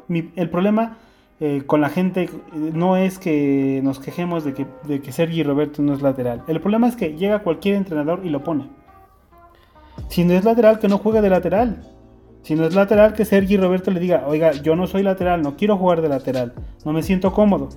el 0.09 0.51
problema 0.51 0.97
eh, 1.41 1.63
con 1.67 1.81
la 1.81 1.89
gente 1.89 2.31
no 2.53 2.97
es 2.97 3.19
que 3.19 3.81
nos 3.83 3.99
quejemos 3.99 4.45
de 4.45 4.55
que, 4.55 4.67
de 4.87 5.01
Sergi 5.13 5.43
Roberto 5.43 5.83
no 5.83 5.93
es 5.93 6.03
lateral. 6.03 6.43
El 6.47 6.61
problema 6.61 6.87
es 6.87 6.97
que 6.97 7.17
llega 7.17 7.41
cualquier 7.41 7.75
entrenador 7.75 8.21
y 8.25 8.31
lo 8.31 8.45
pone. 8.45 8.69
Si 10.09 10.25
no 10.25 10.35
es 10.35 10.45
lateral, 10.45 10.79
que 10.79 10.89
no 10.89 10.99
juegue 10.99 11.21
de 11.21 11.31
lateral. 11.31 11.83
Si 12.43 12.55
no 12.55 12.67
es 12.67 12.75
lateral, 12.75 13.15
que 13.15 13.25
Sergi 13.25 13.57
Roberto 13.57 13.91
le 13.91 14.01
diga, 14.01 14.25
oiga, 14.27 14.53
yo 14.53 14.77
no 14.77 14.87
soy 14.87 15.03
lateral, 15.03 15.43
no 15.43 15.57
quiero 15.57 15.77
jugar 15.77 16.03
de 16.03 16.09
lateral, 16.09 16.53
no 16.85 16.93
me 16.93 17.03
siento 17.03 17.33
cómodo. 17.33 17.71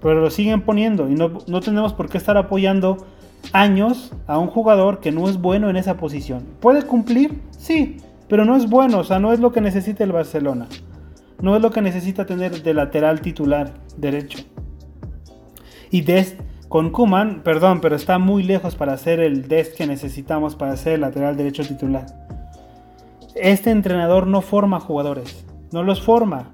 Pero 0.00 0.20
lo 0.20 0.30
siguen 0.30 0.62
poniendo 0.62 1.08
y 1.08 1.14
no, 1.14 1.38
no 1.46 1.60
tenemos 1.60 1.92
por 1.92 2.08
qué 2.08 2.18
estar 2.18 2.36
apoyando 2.36 3.06
años 3.52 4.12
a 4.26 4.38
un 4.38 4.48
jugador 4.48 5.00
que 5.00 5.12
no 5.12 5.28
es 5.28 5.38
bueno 5.38 5.68
en 5.70 5.76
esa 5.76 5.96
posición. 5.96 6.44
¿Puede 6.60 6.82
cumplir? 6.82 7.40
Sí, 7.50 7.98
pero 8.28 8.44
no 8.44 8.56
es 8.56 8.68
bueno, 8.68 8.98
o 8.98 9.04
sea, 9.04 9.18
no 9.18 9.32
es 9.32 9.40
lo 9.40 9.52
que 9.52 9.60
necesita 9.60 10.04
el 10.04 10.12
Barcelona. 10.12 10.68
No 11.40 11.56
es 11.56 11.62
lo 11.62 11.70
que 11.70 11.82
necesita 11.82 12.26
tener 12.26 12.62
de 12.62 12.74
lateral 12.74 13.20
titular 13.20 13.74
derecho. 13.96 14.38
Y 15.90 16.02
Dest 16.02 16.40
con 16.68 16.90
Kuman, 16.90 17.42
perdón, 17.42 17.80
pero 17.80 17.96
está 17.96 18.18
muy 18.18 18.42
lejos 18.42 18.76
para 18.76 18.96
ser 18.98 19.20
el 19.20 19.48
Dest 19.48 19.76
que 19.76 19.86
necesitamos 19.86 20.54
para 20.54 20.76
ser 20.76 20.94
el 20.94 21.00
lateral 21.00 21.36
derecho 21.36 21.66
titular 21.66 22.06
este 23.40 23.70
entrenador 23.70 24.26
no 24.26 24.40
forma 24.40 24.80
jugadores, 24.80 25.44
no 25.72 25.82
los 25.82 26.02
forma. 26.02 26.50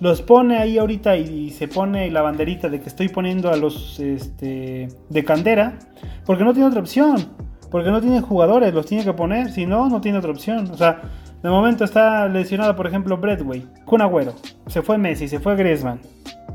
Los 0.00 0.22
pone 0.22 0.56
ahí 0.56 0.78
ahorita 0.78 1.16
y, 1.16 1.50
se 1.50 1.68
pone 1.68 2.10
la 2.10 2.22
banderita 2.22 2.68
de 2.68 2.80
que 2.80 2.88
estoy 2.88 3.08
poniendo 3.08 3.50
a 3.50 3.56
los 3.56 4.00
este, 4.00 4.88
de 5.08 5.24
candera, 5.24 5.78
porque 6.24 6.44
no 6.44 6.52
tiene 6.54 6.68
otra 6.68 6.80
opción, 6.80 7.26
porque 7.70 7.90
no 7.90 8.00
tiene 8.00 8.20
jugadores, 8.22 8.72
los 8.72 8.86
tiene 8.86 9.04
que 9.04 9.12
poner, 9.12 9.50
si 9.50 9.66
no, 9.66 9.88
no 9.90 10.00
tiene 10.00 10.18
otra 10.18 10.30
opción. 10.30 10.70
O 10.70 10.76
sea, 10.76 11.02
de 11.42 11.48
momento 11.48 11.84
está 11.84 12.28
lesionado, 12.28 12.76
por 12.76 12.86
ejemplo, 12.86 13.16
Bradway, 13.16 13.66
Kun 13.84 14.02
Agüero, 14.02 14.34
se 14.66 14.82
fue 14.82 14.98
Messi, 14.98 15.28
se 15.28 15.40
fue 15.40 15.56
Griezmann. 15.56 16.00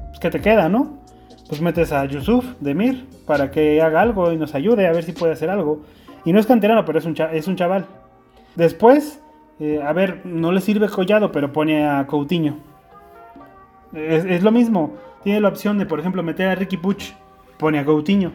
Pues, 0.10 0.20
¿Qué 0.20 0.30
te 0.30 0.42
queda, 0.42 0.70
no? 0.70 1.00
Pues 1.48 1.62
metes 1.62 1.92
a 1.92 2.06
Yusuf 2.06 2.46
Demir 2.60 3.08
para 3.28 3.52
que 3.52 3.82
haga 3.82 4.02
algo 4.02 4.32
y 4.32 4.38
nos 4.38 4.56
ayude 4.56 4.88
a 4.88 4.92
ver 4.92 5.04
si 5.04 5.12
puede 5.12 5.34
hacer 5.34 5.50
algo. 5.50 5.82
Y 6.24 6.34
no 6.34 6.40
es 6.40 6.48
canterano, 6.48 6.86
pero 6.86 7.00
es 7.00 7.06
un, 7.06 7.16
es 7.34 7.48
un 7.48 7.56
chaval. 7.56 7.86
Después 8.56 9.22
eh, 9.60 9.82
a 9.82 9.94
ver, 9.94 10.22
no 10.26 10.52
le 10.52 10.60
sirve 10.60 10.90
Collado, 10.90 11.32
pero 11.32 11.54
pone 11.54 11.88
a 11.88 12.06
Coutinho. 12.08 12.58
Es, 13.94 14.44
lo 14.44 14.52
mismo. 14.52 14.94
Tiene 15.24 15.40
la 15.40 15.48
opción 15.48 15.78
de, 15.78 15.86
por 15.86 16.00
ejemplo, 16.00 16.22
meter 16.24 16.50
a 16.50 16.56
Ricky 16.56 16.78
Puch. 16.78 17.14
Pone 17.58 17.80
a 17.80 17.86
Coutinho. 17.86 18.32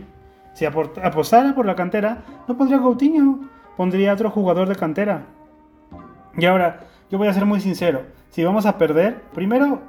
Si 0.54 0.64
apostara 0.64 1.54
por 1.54 1.66
la 1.66 1.76
cantera, 1.76 2.18
no 2.48 2.56
pondría 2.56 2.78
a 2.78 2.82
Coutinho. 2.82 3.40
Pondría 3.76 4.10
a 4.10 4.14
otro 4.14 4.30
jugador 4.30 4.68
de 4.68 4.76
cantera. 4.76 5.26
Y 6.36 6.44
ahora, 6.46 6.80
yo 7.10 7.18
voy 7.18 7.28
a 7.28 7.34
ser 7.34 7.46
muy 7.46 7.60
sincero. 7.60 8.02
Si 8.30 8.44
vamos 8.44 8.66
a 8.66 8.78
perder, 8.78 9.22
primero 9.34 9.80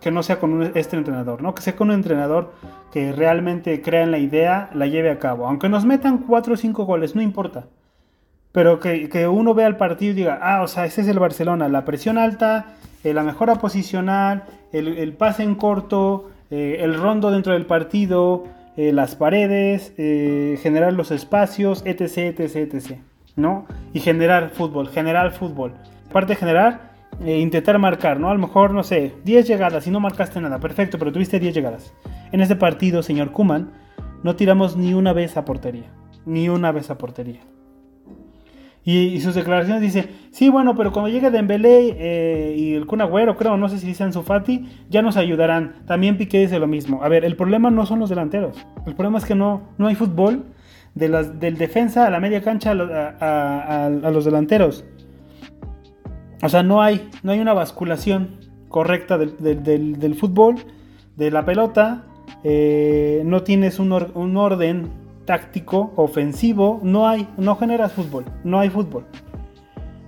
que 0.00 0.10
no 0.10 0.22
sea 0.22 0.38
con 0.38 0.62
este 0.76 0.96
entrenador, 0.96 1.42
¿no? 1.42 1.54
Que 1.54 1.62
sea 1.62 1.76
con 1.76 1.88
un 1.88 1.94
entrenador 1.94 2.52
que 2.92 3.12
realmente 3.12 3.80
crea 3.82 4.02
en 4.02 4.10
la 4.10 4.18
idea, 4.18 4.70
la 4.74 4.86
lleve 4.86 5.10
a 5.10 5.18
cabo. 5.18 5.46
Aunque 5.46 5.68
nos 5.68 5.84
metan 5.84 6.18
4 6.18 6.54
o 6.54 6.56
5 6.56 6.84
goles, 6.84 7.14
no 7.14 7.22
importa 7.22 7.66
pero 8.54 8.78
que, 8.78 9.26
uno 9.26 9.52
vea 9.52 9.66
el 9.66 9.76
partido 9.76 10.12
y 10.12 10.14
diga, 10.14 10.38
ah, 10.40 10.62
o 10.62 10.68
sea, 10.68 10.84
ese 10.84 11.00
es 11.00 11.08
el 11.08 11.18
Barcelona, 11.18 11.68
la 11.68 11.84
presión 11.84 12.18
alta, 12.18 12.66
eh, 13.02 13.12
la 13.12 13.24
mejora 13.24 13.56
posicional, 13.56 14.44
el, 14.70 15.12
pase 15.14 15.42
en 15.42 15.56
corto, 15.56 16.30
eh, 16.52 16.76
el 16.78 16.94
rondo 16.94 17.32
dentro 17.32 17.52
del 17.52 17.66
partido, 17.66 18.44
eh, 18.76 18.92
las 18.92 19.16
paredes, 19.16 19.92
generar 19.96 20.92
los 20.92 21.10
espacios, 21.10 21.82
etc, 21.84 22.38
etc, 22.38 22.56
etc, 22.72 22.98
¿no? 23.36 23.66
Y 23.92 24.00
generar 24.00 24.50
fútbol, 24.50 24.88
generar 24.88 25.32
fútbol. 25.32 25.74
Aparte 26.08 26.34
de 26.34 26.36
generar, 26.36 26.92
intentar 27.24 27.78
marcar, 27.78 28.20
¿no? 28.20 28.30
A 28.30 28.34
lo 28.34 28.40
mejor, 28.40 28.72
no 28.72 28.82
sé, 28.82 29.14
10 29.24 29.46
llegadas 29.46 29.86
y 29.86 29.90
no 29.90 30.00
marcaste 30.00 30.40
nada, 30.40 30.58
perfecto, 30.60 30.98
pero 30.98 31.12
tuviste 31.12 31.40
10 31.40 31.54
llegadas. 31.54 31.92
En 32.32 32.40
ese 32.40 32.56
partido, 32.56 33.02
señor 33.02 33.32
Kuman, 33.32 33.70
no 34.22 34.36
tiramos 34.36 34.76
ni 34.76 34.94
una 34.94 35.12
vez 35.12 35.36
a 35.36 35.44
portería, 35.44 35.90
ni 36.24 36.48
una 36.48 36.72
vez 36.72 36.90
a 36.90 36.98
portería. 36.98 37.40
Y, 38.86 39.18
sus 39.22 39.34
declaraciones 39.34 39.80
dice, 39.80 40.10
sí, 40.30 40.50
bueno, 40.50 40.74
pero 40.76 40.92
cuando 40.92 41.08
llegue 41.08 41.30
Dembélé 41.30 41.96
eh, 41.98 42.54
y 42.54 42.74
el 42.74 42.84
Kun 42.86 43.00
Agüero, 43.00 43.34
creo, 43.34 43.56
no 43.56 43.70
sé 43.70 43.78
si 43.78 43.86
dice 43.86 44.04
Ansu 44.04 44.22
Fati, 44.22 44.68
ya 44.90 45.00
nos 45.00 45.16
ayudarán. 45.16 45.76
También 45.86 46.18
Piqué 46.18 46.40
dice 46.40 46.58
lo 46.58 46.66
mismo. 46.66 47.02
A 47.02 47.08
ver, 47.08 47.24
el 47.24 47.34
problema 47.34 47.70
no 47.70 47.86
son 47.86 47.98
los 47.98 48.10
delanteros. 48.10 48.58
El 48.86 48.94
problema 48.94 49.16
es 49.16 49.24
que 49.24 49.34
no, 49.34 49.62
no 49.78 49.86
hay 49.86 49.94
fútbol 49.94 50.44
de 50.94 51.08
las, 51.08 51.40
del 51.40 51.56
defensa 51.56 52.06
a 52.06 52.10
la 52.10 52.20
media 52.20 52.42
cancha 52.42 52.72
a, 52.72 54.10
los 54.10 54.24
delanteros. 54.24 54.84
O 56.42 56.48
sea, 56.48 56.62
no 56.62 56.82
hay, 56.82 57.08
no 57.22 57.32
hay 57.32 57.40
una 57.40 57.54
basculación 57.54 58.40
correcta 58.68 59.18
del, 59.18 60.14
fútbol, 60.18 60.56
de 61.16 61.30
la 61.30 61.44
pelota. 61.44 62.04
Eh, 62.42 63.22
no 63.24 63.42
tienes 63.42 63.78
un, 63.78 63.92
un 63.92 64.36
orden 64.36 64.90
táctico, 65.24 65.92
ofensivo, 65.96 66.80
no 66.82 67.08
hay, 67.08 67.28
no 67.38 67.56
generas 67.56 67.92
fútbol, 67.92 68.24
no 68.44 68.60
hay 68.60 68.70
fútbol. 68.70 69.06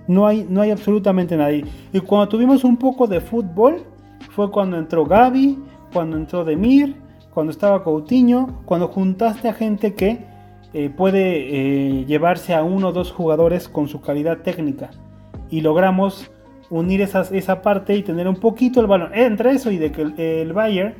No 0.07 0.25
hay, 0.25 0.47
no 0.49 0.61
hay 0.61 0.71
absolutamente 0.71 1.35
nadie. 1.35 1.65
Y 1.91 1.99
cuando 1.99 2.29
tuvimos 2.29 2.63
un 2.63 2.77
poco 2.77 3.07
de 3.07 3.19
fútbol, 3.19 3.83
fue 4.31 4.49
cuando 4.49 4.77
entró 4.77 5.05
Gaby, 5.05 5.59
cuando 5.91 6.15
entró 6.15 6.45
Demir, 6.45 6.95
cuando 7.33 7.51
estaba 7.51 7.83
Coutinho, 7.83 8.61
cuando 8.65 8.87
juntaste 8.87 9.49
a 9.49 9.53
gente 9.53 9.95
que 9.95 10.25
eh, 10.73 10.89
puede 10.89 12.01
eh, 12.01 12.05
llevarse 12.05 12.53
a 12.53 12.63
uno 12.63 12.89
o 12.89 12.91
dos 12.91 13.11
jugadores 13.11 13.69
con 13.69 13.87
su 13.87 14.01
calidad 14.01 14.39
técnica. 14.39 14.91
Y 15.49 15.61
logramos 15.61 16.29
unir 16.69 17.01
esa 17.01 17.61
parte 17.61 17.95
y 17.95 18.03
tener 18.03 18.27
un 18.27 18.35
poquito 18.35 18.81
el 18.81 18.87
balón. 18.87 19.11
Entre 19.13 19.51
eso 19.51 19.71
y 19.71 19.77
de 19.77 19.91
que 19.91 20.41
el, 20.41 20.53
Bayern 20.53 20.95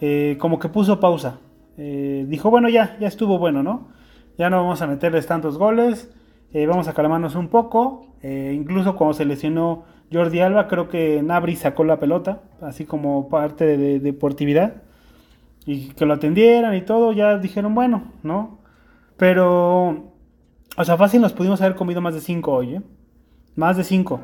eh, 0.00 0.36
como 0.40 0.58
que 0.58 0.68
puso 0.68 1.00
pausa. 1.00 1.38
Dijo, 1.76 2.50
bueno, 2.50 2.68
ya, 2.68 2.98
ya 3.00 3.08
estuvo 3.08 3.38
bueno, 3.38 3.62
¿no? 3.62 3.88
Ya 4.36 4.50
no 4.50 4.58
vamos 4.58 4.82
a 4.82 4.86
meterles 4.86 5.26
tantos 5.26 5.56
goles, 5.56 6.10
vamos 6.52 6.88
a 6.88 6.92
calmarnos 6.92 7.36
un 7.36 7.48
poco. 7.48 8.06
Incluso 8.22 8.96
cuando 8.96 9.14
se 9.14 9.24
lesionó 9.24 9.84
Jordi 10.12 10.40
Alba, 10.40 10.68
creo 10.68 10.90
que 10.90 11.22
Nabri 11.22 11.56
sacó 11.56 11.84
la 11.84 11.98
pelota, 11.98 12.42
así 12.60 12.84
como 12.84 13.30
parte 13.30 13.78
de, 13.78 13.98
deportividad. 13.98 14.82
Y 15.64 15.88
que 15.90 16.04
lo 16.04 16.14
atendieran 16.14 16.74
y 16.74 16.82
todo, 16.82 17.12
ya 17.12 17.38
dijeron, 17.38 17.74
bueno, 17.74 18.04
¿no? 18.22 18.59
Pero, 19.20 20.14
o 20.78 20.84
sea, 20.84 20.96
fácil 20.96 21.20
nos 21.20 21.34
pudimos 21.34 21.60
haber 21.60 21.76
comido 21.76 22.00
más 22.00 22.14
de 22.14 22.22
5 22.22 22.50
hoy, 22.50 22.76
¿eh? 22.76 22.82
Más 23.54 23.76
de 23.76 23.84
5. 23.84 24.18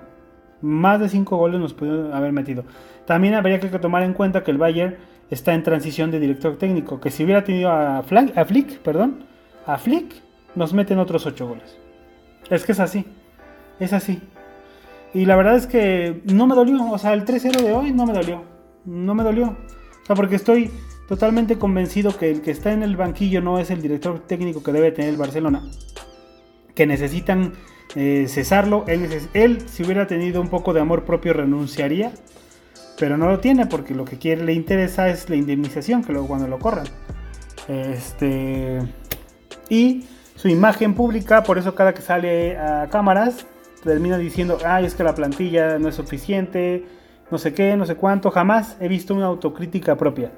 Más 0.62 0.98
de 0.98 1.10
5 1.10 1.36
goles 1.36 1.60
nos 1.60 1.74
pudimos 1.74 2.14
haber 2.14 2.32
metido. 2.32 2.64
También 3.04 3.34
habría 3.34 3.60
que 3.60 3.68
tomar 3.78 4.04
en 4.04 4.14
cuenta 4.14 4.42
que 4.42 4.52
el 4.52 4.56
Bayern 4.56 4.96
está 5.28 5.52
en 5.52 5.62
transición 5.62 6.10
de 6.10 6.18
director 6.18 6.56
técnico. 6.56 6.98
Que 6.98 7.10
si 7.10 7.24
hubiera 7.24 7.44
tenido 7.44 7.68
a, 7.68 7.98
a 7.98 8.44
Flick, 8.46 8.78
perdón, 8.78 9.26
a 9.66 9.76
Flick, 9.76 10.14
nos 10.54 10.72
meten 10.72 10.98
otros 10.98 11.26
8 11.26 11.46
goles. 11.46 11.76
Es 12.48 12.64
que 12.64 12.72
es 12.72 12.80
así. 12.80 13.04
Es 13.78 13.92
así. 13.92 14.22
Y 15.12 15.26
la 15.26 15.36
verdad 15.36 15.56
es 15.56 15.66
que 15.66 16.22
no 16.24 16.46
me 16.46 16.54
dolió. 16.54 16.90
O 16.90 16.96
sea, 16.96 17.12
el 17.12 17.26
3-0 17.26 17.60
de 17.60 17.74
hoy 17.74 17.92
no 17.92 18.06
me 18.06 18.14
dolió. 18.14 18.44
No 18.86 19.14
me 19.14 19.24
dolió. 19.24 19.48
O 19.48 20.06
sea, 20.06 20.16
porque 20.16 20.36
estoy 20.36 20.70
totalmente 21.08 21.58
convencido 21.58 22.16
que 22.16 22.30
el 22.30 22.42
que 22.42 22.50
está 22.50 22.72
en 22.72 22.82
el 22.82 22.96
banquillo 22.96 23.40
no 23.40 23.58
es 23.58 23.70
el 23.70 23.82
director 23.82 24.20
técnico 24.20 24.62
que 24.62 24.72
debe 24.72 24.92
tener 24.92 25.10
el 25.10 25.16
Barcelona. 25.16 25.62
Que 26.74 26.86
necesitan 26.86 27.54
eh, 27.94 28.26
cesarlo. 28.28 28.84
Él, 28.86 29.08
él, 29.34 29.68
si 29.68 29.84
hubiera 29.84 30.06
tenido 30.06 30.40
un 30.40 30.48
poco 30.48 30.72
de 30.72 30.80
amor 30.80 31.04
propio, 31.04 31.32
renunciaría 31.32 32.12
pero 32.98 33.16
no 33.16 33.28
lo 33.28 33.40
tiene 33.40 33.66
porque 33.66 33.94
lo 33.94 34.04
que 34.04 34.18
quiere, 34.18 34.44
le 34.44 34.52
interesa 34.52 35.08
es 35.08 35.28
la 35.28 35.36
indemnización, 35.36 36.02
que 36.02 36.12
luego 36.12 36.28
cuando 36.28 36.48
lo 36.48 36.58
corran. 36.58 36.86
Este, 37.68 38.78
y 39.68 40.04
su 40.34 40.48
imagen 40.48 40.94
pública, 40.94 41.42
por 41.42 41.58
eso 41.58 41.74
cada 41.74 41.94
que 41.94 42.02
sale 42.02 42.56
a 42.56 42.88
cámaras, 42.90 43.46
termina 43.82 44.18
diciendo, 44.18 44.58
ay, 44.64 44.86
es 44.86 44.94
que 44.94 45.04
la 45.04 45.14
plantilla 45.14 45.78
no 45.78 45.88
es 45.88 45.94
suficiente, 45.94 46.86
no 47.30 47.38
sé 47.38 47.52
qué, 47.52 47.76
no 47.76 47.86
sé 47.86 47.96
cuánto. 47.96 48.30
Jamás 48.30 48.76
he 48.80 48.88
visto 48.88 49.14
una 49.14 49.26
autocrítica 49.26 49.96
propia 49.96 50.32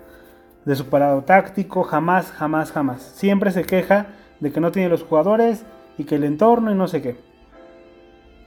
de 0.69 0.77
su 0.77 0.85
parado 0.85 1.23
táctico, 1.23 1.83
jamás, 1.83 2.31
jamás, 2.31 2.73
jamás. 2.73 3.01
Siempre 3.01 3.53
se 3.53 3.65
queja 3.65 4.09
de 4.39 4.53
que 4.53 4.61
no 4.61 4.71
tiene 4.71 4.91
los 4.91 5.03
jugadores 5.03 5.65
y 5.97 6.05
que 6.05 6.17
el 6.17 6.25
entorno 6.25 6.71
y 6.71 6.75
no 6.75 6.87
sé 6.89 7.01
qué. 7.01 7.17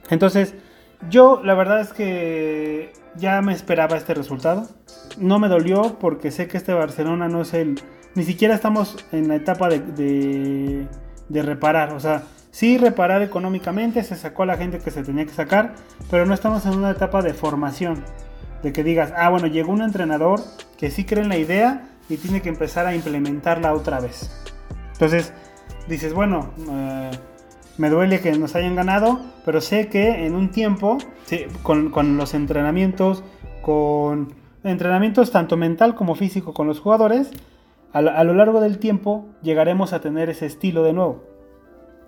Entonces, 0.08 0.54
yo 1.10 1.42
la 1.42 1.54
verdad 1.54 1.80
es 1.80 1.92
que 1.92 2.92
ya 3.16 3.42
me 3.42 3.52
esperaba 3.52 3.96
este 3.96 4.14
resultado. 4.14 4.68
No 5.18 5.40
me 5.40 5.48
dolió 5.48 5.98
porque 5.98 6.30
sé 6.30 6.46
que 6.46 6.58
este 6.58 6.72
Barcelona 6.72 7.26
no 7.28 7.42
es 7.42 7.54
el... 7.54 7.80
Ni 8.14 8.22
siquiera 8.22 8.54
estamos 8.54 9.04
en 9.10 9.26
la 9.26 9.34
etapa 9.34 9.68
de, 9.68 10.86
de, 11.28 11.42
reparar. 11.42 11.92
O 11.92 11.98
sea, 11.98 12.22
sí 12.52 12.78
reparar 12.78 13.22
económicamente, 13.22 14.04
se 14.04 14.14
sacó 14.14 14.44
a 14.44 14.46
la 14.46 14.56
gente 14.56 14.78
que 14.78 14.92
se 14.92 15.02
tenía 15.02 15.26
que 15.26 15.32
sacar, 15.32 15.74
pero 16.08 16.24
no 16.24 16.34
estamos 16.34 16.64
en 16.66 16.78
una 16.78 16.92
etapa 16.92 17.20
de 17.20 17.34
formación. 17.34 18.04
de 18.62 18.72
que 18.72 18.84
digas, 18.84 19.12
ah, 19.16 19.28
bueno, 19.28 19.48
llegó 19.48 19.72
un 19.72 19.82
entrenador 19.82 20.38
que 20.78 20.92
sí 20.92 21.04
cree 21.04 21.24
en 21.24 21.28
la 21.28 21.36
idea 21.36 21.88
y 22.08 22.16
tiene 22.16 22.42
que 22.42 22.48
empezar 22.48 22.86
a 22.86 22.94
implementarla 22.94 23.72
otra 23.74 24.00
vez. 24.00 24.30
Entonces, 24.92 25.32
dices, 25.88 26.14
bueno, 26.14 26.50
eh, 26.70 27.10
me 27.78 27.90
duele 27.90 28.20
que 28.20 28.32
nos 28.32 28.54
hayan 28.54 28.76
ganado, 28.76 29.20
pero 29.44 29.60
sé 29.60 29.88
que 29.88 30.26
en 30.26 30.34
un 30.34 30.50
tiempo, 30.50 30.98
con, 31.62 32.16
los 32.16 32.34
entrenamientos, 32.34 33.24
con 33.62 34.34
entrenamientos 34.62 35.30
tanto 35.30 35.56
mental 35.56 35.94
como 35.94 36.14
físico 36.14 36.52
con 36.52 36.66
los 36.66 36.80
jugadores, 36.80 37.30
a, 37.92 37.98
a, 37.98 38.24
lo 38.24 38.34
largo 38.34 38.60
del 38.60 38.78
tiempo 38.78 39.26
llegaremos 39.42 39.92
a 39.92 40.00
tener 40.00 40.30
ese 40.30 40.46
estilo 40.46 40.82
de 40.82 40.92
nuevo 40.92 41.24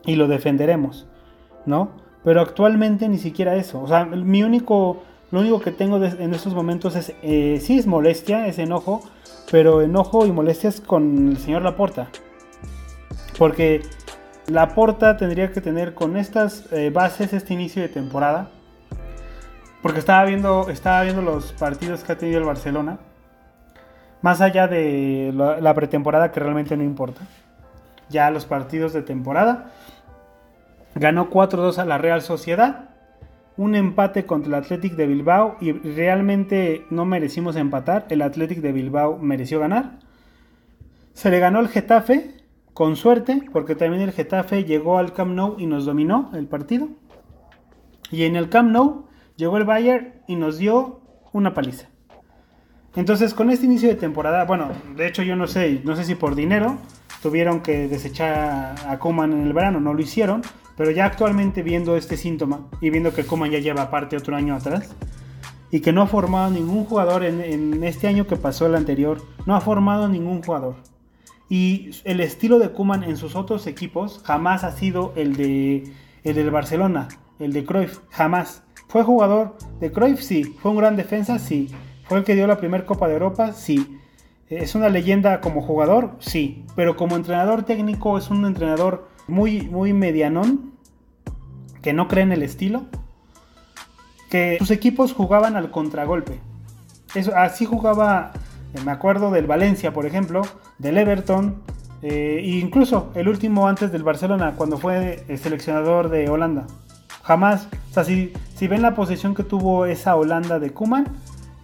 y 0.07 0.17
lo 0.17 0.29
defenderemos, 0.29 1.07
¿no? 1.67 1.91
Pero 2.23 2.41
actualmente 2.41 3.09
ni 3.09 3.19
siquiera 3.19 3.57
eso. 3.57 3.83
O 3.83 3.89
sea, 3.89 4.05
mi 4.07 4.43
único, 4.43 5.03
lo 5.35 5.41
único 5.41 5.61
que 5.61 5.73
tengo 5.73 5.97
en 5.97 6.33
estos 6.33 6.55
momentos 6.55 6.95
es, 6.95 7.13
eh, 7.23 7.59
sí 7.61 7.77
es 7.77 7.89
molestia, 7.89 8.47
es 8.47 8.61
enojo, 8.61 9.03
pero 9.51 9.83
enojo 9.83 10.27
y 10.27 10.31
molestias 10.31 10.81
con 10.81 11.31
el 11.31 11.39
señor 11.39 11.63
Laporta. 11.63 12.09
Porque 13.37 13.83
Laporta 14.47 15.17
tendría 15.17 15.51
que 15.51 15.61
tener 15.61 15.93
con 15.93 16.17
estas 16.17 16.73
eh, 16.73 16.91
bases 16.91 17.33
este 17.33 17.53
inicio 17.53 17.83
de 17.83 17.89
temporada. 17.89 18.49
Porque 19.83 19.99
estaba 19.99 20.25
viendo, 20.25 20.71
estaba 20.71 21.03
viendo 21.03 21.21
los 21.21 21.53
partidos 21.53 22.05
que 22.05 22.13
ha 22.13 22.17
tenido 22.17 22.39
el 22.39 22.45
Barcelona. 22.45 23.01
Más 24.23 24.41
allá 24.41 24.69
de 24.69 25.33
la 25.35 25.75
pretemporada 25.75 26.31
que 26.31 26.39
realmente 26.39 26.77
no 26.77 26.85
importa. 26.85 27.23
Ya 28.09 28.31
los 28.31 28.47
partidos 28.47 28.93
de 28.93 29.03
temporada 29.03 29.73
Ganó 30.95 31.29
4-2 31.29 31.79
a 31.79 31.85
la 31.85 31.99
Real 31.99 32.23
Sociedad. 32.23 32.91
Un 33.57 33.75
empate 33.75 34.27
contra 34.27 34.49
el 34.49 34.65
Athletic 34.65 34.95
de 34.95 35.07
Bilbao 35.07 35.57
y 35.61 35.73
realmente 35.73 36.87
no 36.91 37.05
merecimos 37.05 37.57
empatar. 37.57 38.07
El 38.11 38.23
Athletic 38.23 38.59
de 38.59 38.73
Bilbao 38.73 39.19
mereció 39.19 39.61
ganar. 39.61 39.99
Se 41.13 41.31
le 41.31 41.39
ganó 41.39 41.61
el 41.61 41.69
Getafe 41.69 42.35
con 42.73 42.97
suerte 42.97 43.43
porque 43.53 43.77
también 43.77 44.03
el 44.03 44.13
Getafe 44.13 44.65
llegó 44.65 44.99
al 44.99 45.13
Camp 45.13 45.33
Nou 45.33 45.57
y 45.59 45.67
nos 45.67 45.85
dominó 45.85 46.31
el 46.35 46.47
partido. 46.47 46.89
Y 48.11 48.25
en 48.25 48.37
el 48.37 48.49
Camp 48.49 48.71
Nou 48.71 49.07
llegó 49.37 49.57
el 49.57 49.65
Bayern 49.65 50.15
y 50.27 50.37
nos 50.37 50.59
dio 50.59 51.01
una 51.33 51.55
paliza. 51.55 51.89
Entonces, 52.97 53.35
con 53.35 53.51
este 53.51 53.67
inicio 53.67 53.89
de 53.89 53.97
temporada, 53.97 54.45
bueno, 54.45 54.69
de 54.97 55.07
hecho 55.07 55.23
yo 55.23 55.35
no 55.35 55.49
sé, 55.49 55.81
no 55.85 55.97
sé 55.97 56.05
si 56.05 56.15
por 56.15 56.37
dinero 56.37 56.79
tuvieron 57.23 57.61
que 57.61 57.89
desechar 57.89 58.75
a 58.87 58.99
Kuman 58.99 59.33
en 59.33 59.43
el 59.43 59.53
verano, 59.53 59.81
no 59.81 59.95
lo 59.95 60.01
hicieron, 60.01 60.43
pero 60.77 60.91
ya 60.91 61.07
actualmente 61.07 61.63
viendo 61.63 61.97
este 61.97 62.17
síntoma 62.17 62.69
y 62.81 62.91
viendo 62.91 63.13
que 63.13 63.25
Kuman 63.25 63.51
ya 63.51 63.59
lleva 63.59 63.91
parte 63.91 64.17
otro 64.17 64.37
año 64.37 64.55
atrás 64.55 64.95
y 65.71 65.81
que 65.81 65.93
no 65.93 66.03
ha 66.03 66.07
formado 66.07 66.51
ningún 66.51 66.85
jugador 66.85 67.25
en, 67.25 67.83
este 67.83 68.07
año 68.07 68.27
que 68.27 68.37
pasó 68.37 68.67
el 68.67 68.75
anterior, 68.75 69.23
no 69.47 69.57
ha 69.57 69.61
formado 69.61 70.09
ningún 70.09 70.43
jugador. 70.43 70.77
Y 71.49 71.91
el 72.05 72.21
estilo 72.21 72.59
de 72.59 72.71
Kuman 72.71 73.03
en 73.03 73.17
sus 73.17 73.35
otros 73.35 73.67
equipos 73.67 74.23
jamás 74.25 74.65
ha 74.65 74.73
sido 74.73 75.13
el 75.17 75.37
de 75.37 75.93
el 76.25 76.35
del 76.37 76.51
Barcelona, 76.51 77.09
el 77.39 77.53
de 77.53 77.65
Cruyff, 77.65 77.99
jamás. 78.11 78.63
¿Fue 78.89 79.03
jugador 79.03 79.57
de 79.81 79.93
Cruyff? 79.93 80.21
Sí. 80.21 80.45
¿Fue 80.45 80.71
un 80.71 80.79
gran 80.79 80.97
defensa? 80.97 81.39
Sí. 81.39 81.69
¿Fue 82.05 82.19
el 82.19 82.25
que 82.25 82.35
dio 82.35 82.47
la 82.47 82.59
primera 82.59 82.87
Copa 82.87 83.09
de 83.09 83.15
Europa? 83.15 83.53
Sí. 83.53 83.99
¿Es 84.49 84.75
una 84.75 84.89
leyenda 84.89 85.41
como 85.41 85.61
jugador? 85.61 86.13
Sí. 86.21 86.65
Pero 86.77 86.97
como 86.97 87.17
entrenador 87.17 87.65
técnico 87.65 88.17
es 88.17 88.31
un 88.31 88.47
entrenador 88.47 89.09
muy, 89.27 89.63
muy 89.63 89.93
medianón, 89.93 90.73
que 91.83 91.93
no 91.93 92.09
cree 92.09 92.25
en 92.25 92.33
el 92.33 92.43
estilo, 92.43 92.85
que 94.31 94.57
sus 94.59 94.71
equipos 94.71 95.13
jugaban 95.13 95.57
al 95.57 95.71
contragolpe. 95.71 96.41
Eso, 97.15 97.37
así 97.37 97.65
jugaba, 97.67 98.33
eh, 98.75 98.81
me 98.85 98.91
acuerdo 98.91 99.31
del 99.31 99.47
Valencia, 99.47 99.93
por 99.93 100.07
ejemplo, 100.07 100.43
del 100.79 100.99
Everton, 100.99 101.63
eh, 102.03 102.41
e 102.43 102.59
incluso 102.59 103.11
el 103.15 103.29
último 103.29 103.69
antes 103.69 103.93
del 103.93 104.03
Barcelona, 104.03 104.55
cuando 104.57 104.79
fue 104.79 105.25
el 105.29 105.39
seleccionador 105.39 106.11
de 106.11 106.29
Holanda. 106.29 106.67
Jamás, 107.23 107.69
o 107.91 107.95
sea, 107.95 108.05
si, 108.05 108.33
ven 108.69 108.83
la 108.83 108.95
posición 108.95 109.35
que 109.35 109.45
tuvo 109.45 109.87
esa 109.87 110.15
Holanda 110.17 110.59
de 110.59 110.71
Kuman, 110.71 111.07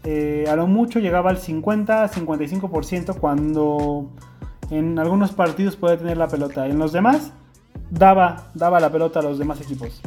eh, 0.04 0.46
a 0.48 0.56
lo 0.56 0.66
mucho 0.66 0.98
llegaba 0.98 1.28
al 1.28 1.38
50-55% 1.38 3.16
cuando 3.16 4.08
en 4.70 4.98
algunos 4.98 5.32
partidos 5.32 5.76
puede 5.76 5.98
tener 5.98 6.16
la 6.16 6.28
pelota. 6.28 6.66
En 6.66 6.78
los 6.78 6.92
demás, 6.92 7.32
daba, 7.90 8.50
daba 8.54 8.80
la 8.80 8.90
pelota 8.90 9.20
a 9.20 9.22
los 9.22 9.38
demás 9.38 9.60
equipos. 9.60 10.00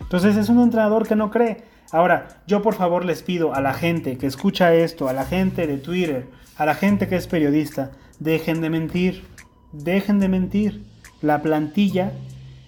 Entonces 0.00 0.36
es 0.36 0.48
un 0.48 0.60
entrenador 0.60 1.06
que 1.06 1.16
no 1.16 1.30
cree. 1.30 1.64
Ahora, 1.90 2.42
yo 2.46 2.62
por 2.62 2.74
favor 2.74 3.04
les 3.04 3.22
pido 3.22 3.54
a 3.54 3.60
la 3.60 3.74
gente 3.74 4.18
que 4.18 4.26
escucha 4.26 4.74
esto, 4.74 5.08
a 5.08 5.12
la 5.12 5.24
gente 5.24 5.66
de 5.66 5.78
Twitter, 5.78 6.28
a 6.56 6.66
la 6.66 6.74
gente 6.74 7.08
que 7.08 7.16
es 7.16 7.26
periodista, 7.26 7.92
dejen 8.18 8.60
de 8.60 8.70
mentir, 8.70 9.24
dejen 9.72 10.18
de 10.20 10.28
mentir. 10.28 10.84
La 11.20 11.42
plantilla 11.42 12.12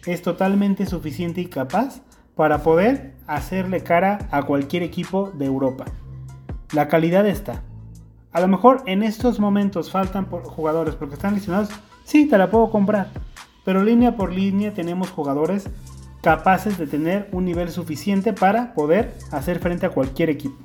es 0.06 0.22
totalmente 0.22 0.86
suficiente 0.86 1.40
y 1.40 1.46
capaz 1.46 2.00
para 2.34 2.62
poder 2.62 3.14
hacerle 3.26 3.82
cara 3.82 4.28
a 4.30 4.42
cualquier 4.42 4.82
equipo 4.82 5.30
de 5.30 5.46
Europa. 5.46 5.86
La 6.72 6.88
calidad 6.88 7.26
está. 7.26 7.62
A 8.32 8.40
lo 8.40 8.48
mejor 8.48 8.82
en 8.86 9.02
estos 9.02 9.38
momentos 9.38 9.90
faltan 9.90 10.26
jugadores 10.26 10.96
porque 10.96 11.14
están 11.14 11.34
lesionados. 11.34 11.70
Sí, 12.04 12.26
te 12.26 12.36
la 12.36 12.50
puedo 12.50 12.70
comprar. 12.70 13.08
Pero 13.64 13.82
línea 13.82 14.16
por 14.16 14.32
línea 14.32 14.72
tenemos 14.72 15.10
jugadores 15.10 15.68
capaces 16.20 16.78
de 16.78 16.86
tener 16.86 17.28
un 17.32 17.44
nivel 17.44 17.70
suficiente 17.70 18.32
para 18.32 18.74
poder 18.74 19.14
hacer 19.30 19.58
frente 19.58 19.86
a 19.86 19.90
cualquier 19.90 20.30
equipo. 20.30 20.56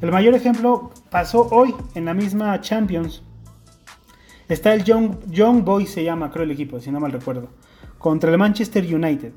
El 0.00 0.12
mayor 0.12 0.34
ejemplo 0.34 0.90
pasó 1.10 1.48
hoy 1.50 1.74
en 1.94 2.04
la 2.04 2.14
misma 2.14 2.60
Champions. 2.60 3.22
Está 4.48 4.72
el 4.74 4.84
Young, 4.84 5.16
Young 5.30 5.64
Boys, 5.64 5.90
se 5.90 6.04
llama, 6.04 6.30
creo 6.30 6.44
el 6.44 6.50
equipo, 6.50 6.78
si 6.80 6.90
no 6.90 7.00
mal 7.00 7.12
recuerdo, 7.12 7.48
contra 7.98 8.30
el 8.30 8.38
Manchester 8.38 8.84
United. 8.94 9.32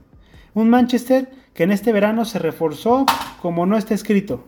Un 0.54 0.69
Manchester 0.69 1.30
que 1.54 1.63
en 1.63 1.71
este 1.71 1.91
verano 1.91 2.26
se 2.26 2.39
reforzó 2.39 3.06
como 3.41 3.65
no 3.65 3.78
está 3.78 3.93
escrito. 3.93 4.45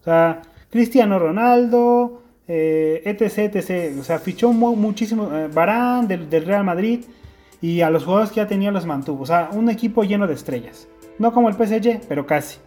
O 0.00 0.04
sea, 0.04 0.42
Cristiano 0.70 1.18
Ronaldo, 1.18 2.22
eh, 2.48 3.02
etc, 3.04 3.54
etc. 3.56 3.98
O 4.00 4.04
sea, 4.04 4.18
fichó 4.18 4.52
muchísimo. 4.52 5.32
Eh, 5.32 5.48
Barán 5.52 6.08
del 6.08 6.44
Real 6.44 6.64
Madrid 6.64 7.00
y 7.60 7.82
a 7.82 7.90
los 7.90 8.04
jugadores 8.04 8.30
que 8.30 8.36
ya 8.36 8.46
tenía 8.46 8.70
los 8.70 8.86
mantuvo. 8.86 9.22
O 9.22 9.26
sea, 9.26 9.50
un 9.52 9.68
equipo 9.68 10.04
lleno 10.04 10.26
de 10.26 10.34
estrellas. 10.34 10.88
No 11.18 11.32
como 11.32 11.48
el 11.48 11.54
PSG, 11.54 12.00
pero 12.08 12.26
casi. 12.26 12.58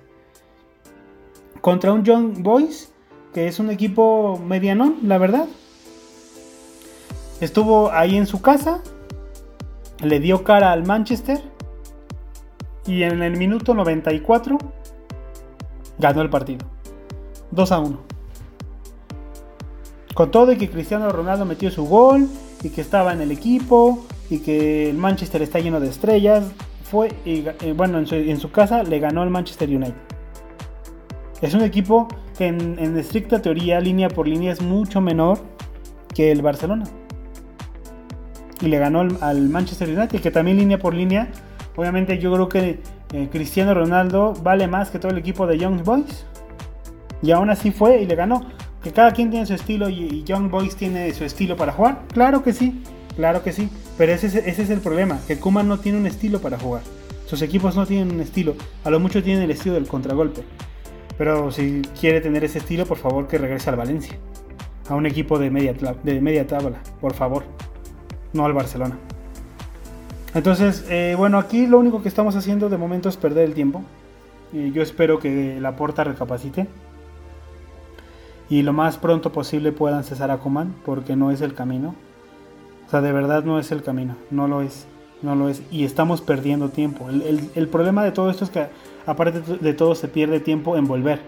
Contra 1.62 1.94
un 1.94 2.04
Young 2.04 2.44
Boys, 2.44 2.92
que 3.34 3.48
es 3.48 3.60
un 3.60 3.72
equipo 3.72 4.38
medianón, 4.38 4.98
la 5.04 5.18
verdad. 5.18 5.48
Estuvo 7.42 7.92
ahí 7.92 8.16
en 8.16 8.28
su 8.28 8.42
casa, 8.42 8.82
le 10.02 10.20
dio 10.20 10.44
cara 10.44 10.72
al 10.72 10.86
Manchester 10.86 11.42
y 12.86 13.04
en 13.04 13.24
el 13.24 13.38
minuto 13.38 13.74
94 13.74 14.58
ganó 15.98 16.22
el 16.22 16.30
partido. 16.30 16.66
2 17.52 17.72
a 17.72 17.80
1. 17.80 18.00
Con 20.14 20.32
todo 20.32 20.52
y 20.52 20.58
que 20.58 20.70
Cristiano 20.70 21.10
Ronaldo 21.10 21.46
metió 21.46 21.72
su 21.72 21.86
gol 21.86 22.28
y 22.62 22.70
que 22.70 22.82
estaba 22.82 23.14
en 23.14 23.22
el 23.22 23.32
equipo 23.32 24.06
y 24.30 24.40
que 24.40 24.90
el 24.90 24.98
Manchester 24.98 25.42
está 25.42 25.60
lleno 25.60 25.80
de 25.80 25.90
estrellas. 25.90 26.46
Fue, 26.84 27.10
y, 27.26 27.46
eh, 27.48 27.74
bueno, 27.76 28.00
en 28.00 28.40
su, 28.40 28.52
casa 28.52 28.84
le 28.84 29.00
ganó 29.00 29.22
al 29.22 29.30
Manchester 29.30 29.70
United. 29.70 29.96
Es 31.42 31.54
un 31.54 31.62
equipo 31.62 32.08
que 32.38 32.48
en, 32.48 32.98
estricta 32.98 33.42
teoría, 33.42 33.80
línea 33.80 34.10
por 34.10 34.28
línea, 34.28 34.52
es 34.52 34.62
mucho 34.62 35.02
menor 35.02 35.40
que 36.14 36.32
el 36.32 36.42
Barcelona. 36.42 36.86
Y 38.62 38.68
le 38.68 38.78
ganó 38.78 39.08
al, 39.22 39.50
Manchester 39.50 39.90
United, 39.90 40.22
que 40.22 40.32
también 40.32 40.58
línea 40.58 40.78
por 40.78 40.94
línea. 40.94 41.30
Obviamente 41.76 42.20
yo 42.20 42.32
creo 42.34 42.50
que 42.50 42.80
eh, 43.14 43.30
Cristiano 43.32 43.74
Ronaldo 43.74 44.34
vale 44.42 44.68
más 44.68 44.92
que 44.92 45.00
todo 45.00 45.12
el 45.12 45.18
equipo 45.18 45.48
de 45.48 45.58
Young 45.58 45.84
Boys. 45.84 46.26
Y 47.22 47.32
aún 47.32 47.50
así 47.50 47.72
fue 47.72 48.02
y 48.02 48.06
le 48.06 48.16
ganó. 48.16 48.42
Que 48.84 48.92
cada 48.92 49.12
quien 49.12 49.32
tiene 49.32 49.46
su 49.46 49.54
estilo 49.54 49.90
y, 49.90 50.04
y 50.04 50.24
Young 50.24 50.50
Boys 50.52 50.76
tiene 50.76 51.12
su 51.14 51.24
estilo 51.24 51.56
para 51.56 51.72
jugar. 51.72 52.04
Claro 52.14 52.44
que 52.44 52.54
sí. 52.54 52.84
Claro 53.16 53.44
que 53.44 53.52
sí, 53.52 53.70
pero 53.98 54.12
ese, 54.12 54.50
es 54.50 54.70
el 54.70 54.80
problema, 54.80 55.20
que 55.28 55.38
Kuman 55.38 55.68
no 55.68 55.80
tiene 55.80 56.00
un 56.00 56.08
estilo 56.08 56.40
para 56.40 56.58
jugar. 56.58 56.82
Sus 57.26 57.42
equipos 57.42 57.76
no 57.76 57.86
tienen 57.86 58.12
un 58.14 58.22
estilo, 58.22 58.56
a 58.84 58.90
lo 58.90 59.00
mucho 59.00 59.22
tienen 59.24 59.44
el 59.44 59.52
estilo 59.52 59.76
del 59.76 59.88
contragolpe. 59.88 60.44
Pero 61.18 61.52
si 61.52 61.84
quiere 62.00 62.22
tener 62.22 62.44
ese 62.44 62.58
estilo, 62.58 62.86
por 62.86 62.98
favor 62.98 63.28
que 63.28 63.38
regrese 63.38 63.70
al 63.70 63.76
Valencia. 63.76 64.18
A 64.90 64.96
un 64.96 65.06
equipo 65.06 65.38
de 65.38 65.52
media, 65.52 65.74
de 66.04 66.22
media 66.22 66.48
tabla, 66.48 66.80
por 67.00 67.14
favor. 67.14 67.44
No 68.34 68.46
al 68.46 68.54
Barcelona. 68.54 68.98
Entonces, 70.34 70.86
eh, 70.90 71.14
bueno, 71.16 71.38
aquí 71.38 71.68
lo 71.68 71.78
único 71.78 72.02
que 72.02 72.10
estamos 72.10 72.36
haciendo 72.36 72.68
de 72.68 72.78
momento 72.78 73.10
es 73.10 73.18
perder 73.18 73.46
el 73.46 73.54
tiempo. 73.54 73.84
Y 74.52 74.72
yo 74.72 74.82
espero 74.82 75.20
que 75.20 75.60
la 75.62 75.76
porta 75.76 76.04
recapacite. 76.04 76.68
Y 78.50 78.64
lo 78.64 78.74
más 78.74 78.98
pronto 78.98 79.32
posible 79.32 79.72
puedan 79.72 80.04
cesar 80.04 80.32
a 80.32 80.38
Kuman, 80.38 80.74
porque 80.84 81.16
no 81.16 81.30
es 81.30 81.42
el 81.42 81.54
camino 81.54 81.96
sea, 82.94 83.02
de 83.02 83.12
verdad 83.12 83.44
no 83.44 83.58
es 83.58 83.72
el 83.72 83.82
camino, 83.82 84.16
no 84.30 84.48
lo 84.48 84.62
es, 84.62 84.86
no 85.24 85.36
lo 85.36 85.50
es. 85.50 85.64
Y 85.72 85.84
estamos 85.84 86.22
perdiendo 86.22 86.70
tiempo. 86.70 87.10
El, 87.10 87.68
problema 87.68 88.04
de 88.04 88.12
todo 88.12 88.30
esto 88.30 88.44
es 88.44 88.52
que 88.52 88.68
aparte 89.08 89.42
de 89.42 89.74
todo 89.74 89.96
se 89.96 90.08
pierde 90.08 90.40
tiempo 90.40 90.78
en 90.78 90.86
volver. 90.86 91.20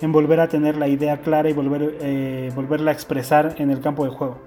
en 0.00 0.12
volver 0.12 0.38
a 0.38 0.48
tener 0.48 0.76
la 0.76 0.86
idea 0.86 1.20
clara 1.22 1.48
y 1.48 1.54
volver, 1.54 1.96
eh, 2.00 2.52
volverla 2.54 2.90
a 2.90 2.94
expresar 2.94 3.56
en 3.58 3.70
el 3.70 3.80
campo 3.80 4.04
de 4.04 4.10
juego. 4.10 4.38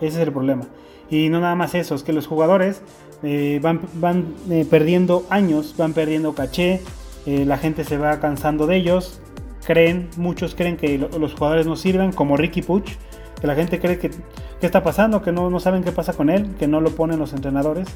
Ese 0.00 0.20
es 0.20 0.26
el 0.26 0.32
problema. 0.32 0.66
Y 1.08 1.30
no 1.30 1.40
nada 1.40 1.54
más 1.54 1.74
eso, 1.74 1.94
es 1.94 2.02
que 2.02 2.12
los 2.12 2.26
jugadores 2.26 2.82
eh, 3.22 3.58
van, 3.62 3.80
van 3.94 4.34
eh, 4.50 4.66
perdiendo 4.68 5.24
años, 5.30 5.74
van 5.76 5.94
perdiendo 5.94 6.34
caché, 6.34 6.80
la 7.26 7.58
gente 7.58 7.84
se 7.84 7.98
va 7.98 8.18
cansando 8.18 8.66
de 8.66 8.76
ellos, 8.76 9.20
creen, 9.66 10.08
muchos 10.16 10.54
creen 10.54 10.76
que 10.76 10.98
los 10.98 11.34
jugadores 11.34 11.66
no 11.66 11.76
sirven, 11.76 12.12
como 12.12 12.36
Ricky 12.36 12.62
Puch, 12.62 12.92
que 13.40 13.46
la 13.46 13.54
gente 13.54 13.80
cree 13.80 13.98
que 13.98 14.10
qué 14.10 14.66
está 14.66 14.82
pasando, 14.82 15.22
que 15.22 15.32
no, 15.32 15.50
no 15.50 15.60
saben 15.60 15.82
qué 15.82 15.92
pasa 15.92 16.12
con 16.12 16.30
él, 16.30 16.54
que 16.58 16.66
no 16.66 16.80
lo 16.80 16.90
ponen 16.90 17.18
los 17.18 17.32
entrenadores. 17.32 17.88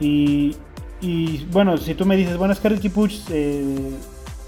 Y, 0.00 0.56
y 1.00 1.44
bueno, 1.52 1.76
si 1.76 1.94
tú 1.94 2.06
me 2.06 2.16
dices, 2.16 2.36
bueno, 2.36 2.52
es 2.52 2.60
que 2.60 2.70
Ricky 2.70 2.88
Puch 2.88 3.12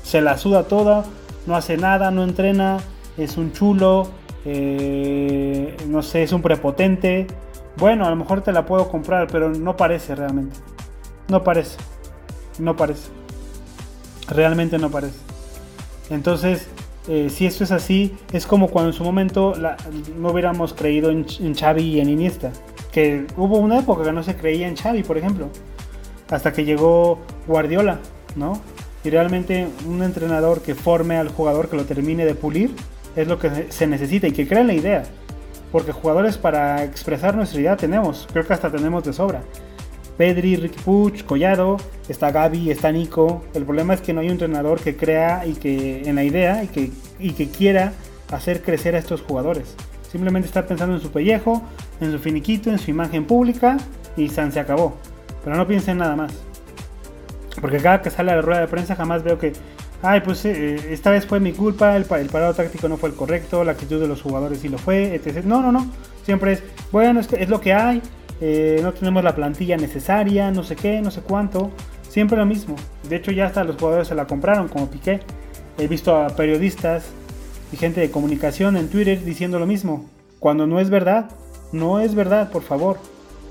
se 0.03 0.21
la 0.21 0.39
suda 0.39 0.65
toda, 0.65 1.05
no 1.47 1.57
hace 1.57 1.77
nada, 1.77 2.11
no 2.11 2.25
entrena, 2.25 2.79
es 3.17 3.37
un 3.37 3.53
chulo, 3.53 4.09
eh, 4.45 5.77
no 5.89 6.03
sé, 6.03 6.23
es 6.23 6.33
un 6.33 6.43
prepotente. 6.43 7.27
Bueno, 7.77 8.07
a 8.07 8.11
lo 8.11 8.17
mejor 8.17 8.43
te 8.43 8.53
la 8.53 8.67
puedo 8.67 8.89
comprar, 8.89 9.29
pero 9.31 9.51
no 9.51 9.77
parece 9.77 10.15
realmente. 10.15 10.57
No 11.29 11.43
parece. 11.43 11.79
No 12.59 12.77
parece. 12.77 13.11
Realmente 14.29 14.79
no 14.79 14.91
parece. 14.91 15.19
Entonces, 16.11 16.69
eh, 17.09 17.29
si 17.31 17.47
esto 17.47 17.65
es 17.65 17.73
así, 17.73 18.15
es 18.33 18.47
como 18.47 18.69
cuando 18.69 18.91
en 18.91 18.97
su 18.97 19.05
momento 19.05 19.55
no 20.19 20.31
hubiéramos 20.31 20.75
creído 20.75 21.11
en, 21.11 21.27
en, 21.41 21.55
Xavi 21.55 21.83
y 21.83 22.01
en 22.01 22.09
Iniesta. 22.09 22.53
Que 22.91 23.27
hubo 23.37 23.59
una 23.59 23.79
época 23.79 24.05
que 24.05 24.13
no 24.13 24.23
se 24.23 24.37
creía 24.37 24.69
en 24.69 24.77
Xavi, 24.77 25.03
por 25.03 25.19
ejemplo. 25.19 25.49
Hasta 26.31 26.53
que 26.53 26.65
llegó 26.65 27.19
Guardiola, 27.47 27.99
¿no? 28.37 28.61
y 29.05 29.11
realmente 29.11 29.69
un 29.87 30.03
entrenador 30.03 30.63
que 30.63 30.75
forme 30.75 31.17
al 31.17 31.29
jugador, 31.29 31.69
que 31.69 31.77
lo 31.77 31.85
termine 31.85 32.25
de 32.25 32.35
pulir, 32.35 32.75
es 33.17 33.27
lo 33.27 33.39
que 33.39 33.67
se 33.71 33.87
necesita 33.87 34.29
y 34.29 34.33
que 34.33 34.47
creen 34.47 34.69
la 34.69 34.75
idea. 34.75 35.03
Porque 35.73 35.93
jugadores 35.93 36.39
para 36.39 36.85
expresar 36.85 37.35
nuestra 37.35 37.61
idea 37.61 37.77
tenemos, 37.77 38.29
creo 38.31 38.47
que 38.47 38.53
hasta 38.53 38.71
tenemos 38.71 39.05
de 39.05 39.13
sobra. 39.13 39.43
Pedri, 40.17 40.57
Ricky 40.57 40.79
Puch, 40.85 41.25
Collado, 41.25 41.77
está 42.09 42.31
Gaby, 42.31 42.71
está 42.71 42.93
Nico. 42.93 43.45
El 43.55 43.65
problema 43.65 43.95
es 43.95 44.01
que 44.01 44.13
no 44.13 44.21
hay 44.21 44.27
un 44.27 44.33
entrenador 44.33 44.81
que 44.81 44.97
crea 44.97 45.47
y 45.47 45.55
que 45.55 46.03
en 46.09 46.17
la 46.17 46.25
idea 46.25 46.63
y 46.63 46.69
que, 46.69 46.91
y 47.19 47.33
que 47.33 47.49
quiera 47.49 47.93
hacer 48.31 48.63
crecer 48.63 48.95
a 48.95 48.99
estos 48.99 49.23
jugadores. 49.23 49.75
Simplemente 50.11 50.47
está 50.47 50.67
pensando 50.67 50.95
en 50.95 51.01
su 51.01 51.11
pellejo, 51.11 51.63
en 52.01 52.13
su 52.13 52.19
finiquito, 52.19 52.71
en 52.71 52.79
su 52.79 52.91
imagen 52.91 53.25
pública 53.25 53.79
y 54.17 54.29
se 54.29 54.61
acabó. 54.61 54.97
Pero 55.43 55.57
no 55.57 55.67
piensa 55.67 55.93
en 55.93 55.99
nada 55.99 56.17
más. 56.17 56.33
Porque 57.61 57.79
cada 57.79 58.03
que 58.03 58.11
sale 58.11 58.33
a 58.33 58.37
la 58.37 58.43
rueda 58.43 58.61
de 58.61 58.69
prensa 58.69 58.95
jamás 58.95 59.23
veo 59.23 59.39
que, 59.39 59.53
ay, 60.03 60.21
pues 60.21 60.45
eh, 60.45 60.93
esta 60.93 61.11
vez 61.11 61.27
fue 61.27 61.41
mi 61.41 61.53
culpa, 61.53 61.97
el, 61.97 62.07
el, 62.11 62.29
parado 62.29 62.55
táctico 62.55 62.89
no 62.89 62.97
fue 62.97 63.09
el 63.11 63.15
correcto, 63.15 63.65
la 63.65 63.73
actitud 63.73 64.01
de 64.01 64.09
los 64.09 64.23
jugadores 64.23 64.61
sí 64.61 64.69
lo 64.69 64.79
fue, 64.79 65.15
etc. 65.15 65.45
No, 65.45 65.63
no, 65.63 65.73
no. 65.73 65.87
Siempre 66.25 66.53
es, 66.53 66.63
bueno, 66.91 67.21
es 67.21 67.49
lo 67.49 67.61
que 67.61 67.73
hay, 67.73 68.03
eh, 68.45 68.81
no 68.83 68.93
tenemos 68.93 69.23
la 69.23 69.37
plantilla 69.37 69.77
necesaria, 69.77 70.51
no 70.51 70.65
sé 70.65 70.75
qué, 70.75 71.01
no 71.01 71.13
sé 71.13 71.21
cuánto. 71.21 71.71
Siempre 72.03 72.37
lo 72.37 72.45
mismo. 72.45 72.75
De 73.09 73.17
hecho, 73.17 73.31
ya 73.31 73.47
hasta 73.47 73.63
los 73.63 73.77
jugadores 73.77 74.09
se 74.09 74.17
la 74.17 74.27
compraron, 74.27 74.67
como 74.69 74.91
Piqué. 74.91 75.21
He 75.79 75.87
visto 75.87 76.17
a 76.17 76.29
periodistas 76.31 77.07
y 77.73 77.77
gente 77.77 78.01
de 78.01 78.11
comunicación 78.11 78.77
en 78.77 78.89
Twitter 78.89 79.25
diciendo 79.25 79.59
lo 79.59 79.67
mismo. 79.67 80.11
Cuando 80.41 80.67
no 80.67 80.81
es 80.81 80.91
verdad, 80.91 81.31
no 81.71 82.01
es 82.01 82.15
verdad, 82.17 82.51
por 82.51 82.63
favor 82.63 82.99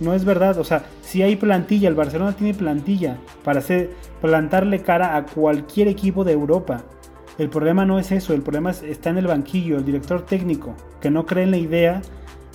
no 0.01 0.13
es 0.13 0.25
verdad. 0.25 0.57
O 0.57 0.65
sea, 0.65 0.83
si 1.01 1.21
hay 1.21 1.37
plantilla, 1.37 1.87
el 1.87 1.95
Barcelona 1.95 2.33
tiene 2.33 2.53
plantilla 2.53 3.17
para 3.45 3.59
hacer, 3.59 3.91
plantarle 4.19 4.81
cara 4.81 5.15
a 5.15 5.25
cualquier 5.25 5.87
equipo 5.87 6.25
de 6.25 6.33
Europa. 6.33 6.83
El 7.37 7.49
problema 7.49 7.85
no 7.85 7.97
es 7.97 8.11
eso, 8.11 8.33
el 8.33 8.41
problema 8.41 8.71
está 8.71 9.09
en 9.09 9.17
el 9.17 9.27
banquillo, 9.27 9.77
el 9.77 9.85
director 9.85 10.25
técnico, 10.25 10.75
que 10.99 11.09
no 11.09 11.25
cree 11.25 11.45
en 11.45 11.51
la 11.51 11.57
idea 11.57 12.01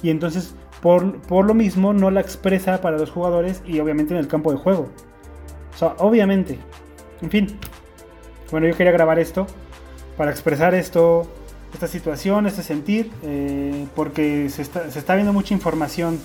y 0.03 0.11
entonces 0.11 0.55
por, 0.83 1.21
por 1.23 1.45
lo 1.47 1.55
mismo 1.55 1.93
no 1.93 2.11
la 2.11 2.21
expresa 2.21 2.81
para 2.81 2.99
los 2.99 3.11
jugadores 3.11 3.63
y 3.67 3.81
obviamente 3.81 4.15
en 4.15 4.21
el 4.21 4.29
campo 4.29 4.53
de 4.53 4.59
juego. 4.59 4.89
O 5.75 5.79
sea, 5.79 5.95
obviamente. 5.99 6.59
En 7.23 7.31
fin. 7.31 7.59
Bueno, 8.51 8.67
yo 8.69 8.77
quería 8.77 8.93
grabar 8.93 9.19
esto 9.19 9.47
para 10.17 10.31
expresar 10.31 10.75
esto, 10.75 11.27
esta 11.73 11.87
situación, 11.87 12.47
este 12.47 12.63
sentir, 12.63 13.11
eh, 13.23 13.87
porque 13.95 14.49
se 14.49 14.63
está, 14.63 14.91
se 14.91 14.99
está 14.99 15.15
viendo 15.15 15.33
mucha 15.33 15.53
información 15.53 16.19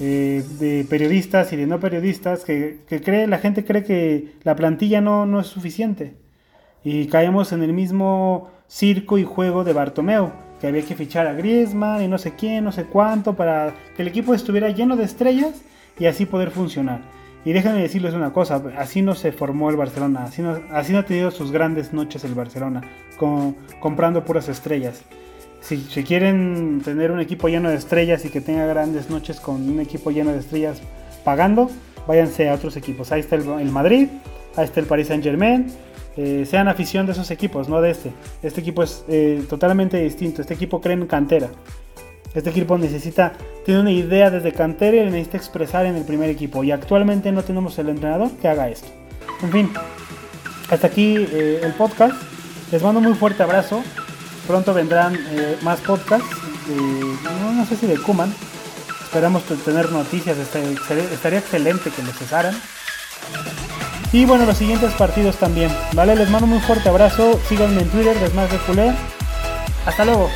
eh, 0.00 0.42
de 0.58 0.86
periodistas 0.88 1.52
y 1.52 1.56
de 1.56 1.66
no 1.66 1.78
periodistas 1.78 2.44
que, 2.44 2.80
cree, 2.88 3.26
la 3.26 3.38
gente 3.38 3.64
cree 3.64 3.84
que 3.84 4.32
la 4.42 4.56
plantilla 4.56 5.00
no, 5.00 5.26
no 5.26 5.40
es 5.40 5.46
suficiente. 5.46 6.14
Y 6.82 7.06
caemos 7.06 7.52
en 7.52 7.62
el 7.62 7.72
mismo 7.72 8.50
circo 8.66 9.18
y 9.18 9.24
juego 9.24 9.62
de 9.62 9.74
Bartomeu, 9.74 10.32
que 10.60 10.66
había 10.66 10.82
que 10.82 10.94
fichar 10.94 11.26
a 11.26 11.32
Griezmann 11.32 12.02
y 12.02 12.08
no 12.08 12.18
sé 12.18 12.34
quién, 12.34 12.64
no 12.64 12.72
sé 12.72 12.84
cuánto, 12.84 13.34
para 13.34 13.74
que 13.96 14.02
el 14.02 14.08
equipo 14.08 14.34
estuviera 14.34 14.68
lleno 14.70 14.96
de 14.96 15.04
estrellas 15.04 15.62
y 15.98 16.06
así 16.06 16.26
poder 16.26 16.50
funcionar. 16.50 17.00
Y 17.44 17.52
déjenme 17.52 17.80
decirles 17.80 18.12
una 18.14 18.32
cosa, 18.32 18.62
así 18.76 19.00
no 19.00 19.14
se 19.14 19.32
formó 19.32 19.70
el 19.70 19.76
Barcelona, 19.76 20.24
así 20.24 20.42
no, 20.42 20.58
no 20.58 20.98
ha 20.98 21.06
tenido 21.06 21.30
sus 21.30 21.50
grandes 21.50 21.92
noches 21.94 22.22
el 22.24 22.34
Barcelona, 22.34 22.82
comprando 23.80 24.24
puras 24.24 24.48
estrellas 24.48 25.02
si, 25.60 26.02
quieren 26.02 26.80
tener 26.84 27.10
un 27.10 27.20
equipo 27.20 27.48
lleno 27.48 27.70
de 27.70 27.76
estrellas 27.76 28.24
y 28.24 28.30
que 28.30 28.40
tenga 28.40 28.66
grandes 28.66 29.10
noches 29.10 29.40
con 29.40 29.68
un 29.68 29.80
equipo 29.80 30.10
lleno 30.10 30.32
de 30.32 30.38
estrellas 30.38 30.80
pagando, 31.24 31.70
váyanse 32.06 32.48
a 32.48 32.54
otros 32.54 32.76
equipos. 32.76 33.12
Ahí 33.12 33.20
está 33.20 33.36
el, 33.36 33.44
Madrid, 33.70 34.08
ahí 34.56 34.64
está 34.64 34.80
el 34.80 34.86
Paris 34.86 35.08
Saint 35.08 35.22
Germain. 35.22 35.66
Eh, 36.22 36.44
sean 36.44 36.68
afición 36.68 37.06
de 37.06 37.12
esos 37.12 37.30
equipos, 37.30 37.70
no 37.70 37.80
de 37.80 37.92
este. 37.92 38.12
Este 38.42 38.60
equipo 38.60 38.82
es 38.82 39.04
eh, 39.08 39.42
totalmente 39.48 39.96
distinto. 39.96 40.42
Este 40.42 40.52
equipo 40.52 40.78
cree 40.78 40.92
en 40.92 41.06
cantera. 41.06 41.48
Este 42.34 42.50
equipo 42.50 42.76
necesita, 42.76 43.32
tiene 43.64 43.80
una 43.80 43.90
idea 43.90 44.30
desde 44.30 44.52
cantera 44.52 44.98
y 44.98 45.04
necesita 45.06 45.38
expresar 45.38 45.86
en 45.86 45.96
el 45.96 46.04
primer 46.04 46.28
equipo. 46.28 46.62
Y 46.62 46.72
actualmente 46.72 47.32
no 47.32 47.42
tenemos 47.42 47.78
el 47.78 47.88
entrenador 47.88 48.30
que 48.32 48.48
haga 48.48 48.68
esto. 48.68 48.88
En 49.42 49.50
fin, 49.50 49.70
hasta 50.70 50.88
aquí 50.88 51.16
eh, 51.16 51.60
el 51.62 51.72
podcast. 51.72 52.20
Les 52.70 52.82
mando 52.82 52.98
un 52.98 53.06
muy 53.06 53.14
fuerte 53.14 53.42
abrazo. 53.42 53.82
Pronto 54.46 54.74
vendrán 54.74 55.16
más 55.62 55.80
podcasts, 55.80 56.28
no, 57.56 57.64
sé 57.64 57.76
si 57.76 57.86
de 57.86 57.96
Kuman. 57.96 58.32
Esperamos 59.04 59.42
tener 59.64 59.90
noticias, 59.90 60.36
estaría 60.38 61.38
excelente 61.38 61.90
que 61.90 62.02
lo 62.02 62.12
cesaran. 62.12 62.54
Y 64.12 64.24
bueno, 64.24 64.44
los 64.44 64.56
siguientes 64.56 64.92
partidos 64.94 65.36
también. 65.36 65.70
Vale, 65.92 66.16
les 66.16 66.28
mando 66.30 66.46
un 66.46 66.60
fuerte 66.60 66.88
abrazo. 66.88 67.38
Síganme 67.48 67.82
en 67.82 67.88
Twitter, 67.90 68.18
Desmás 68.18 68.50
de 68.50 68.58
Culé. 68.58 68.92
Hasta 69.86 70.04
luego. 70.04 70.28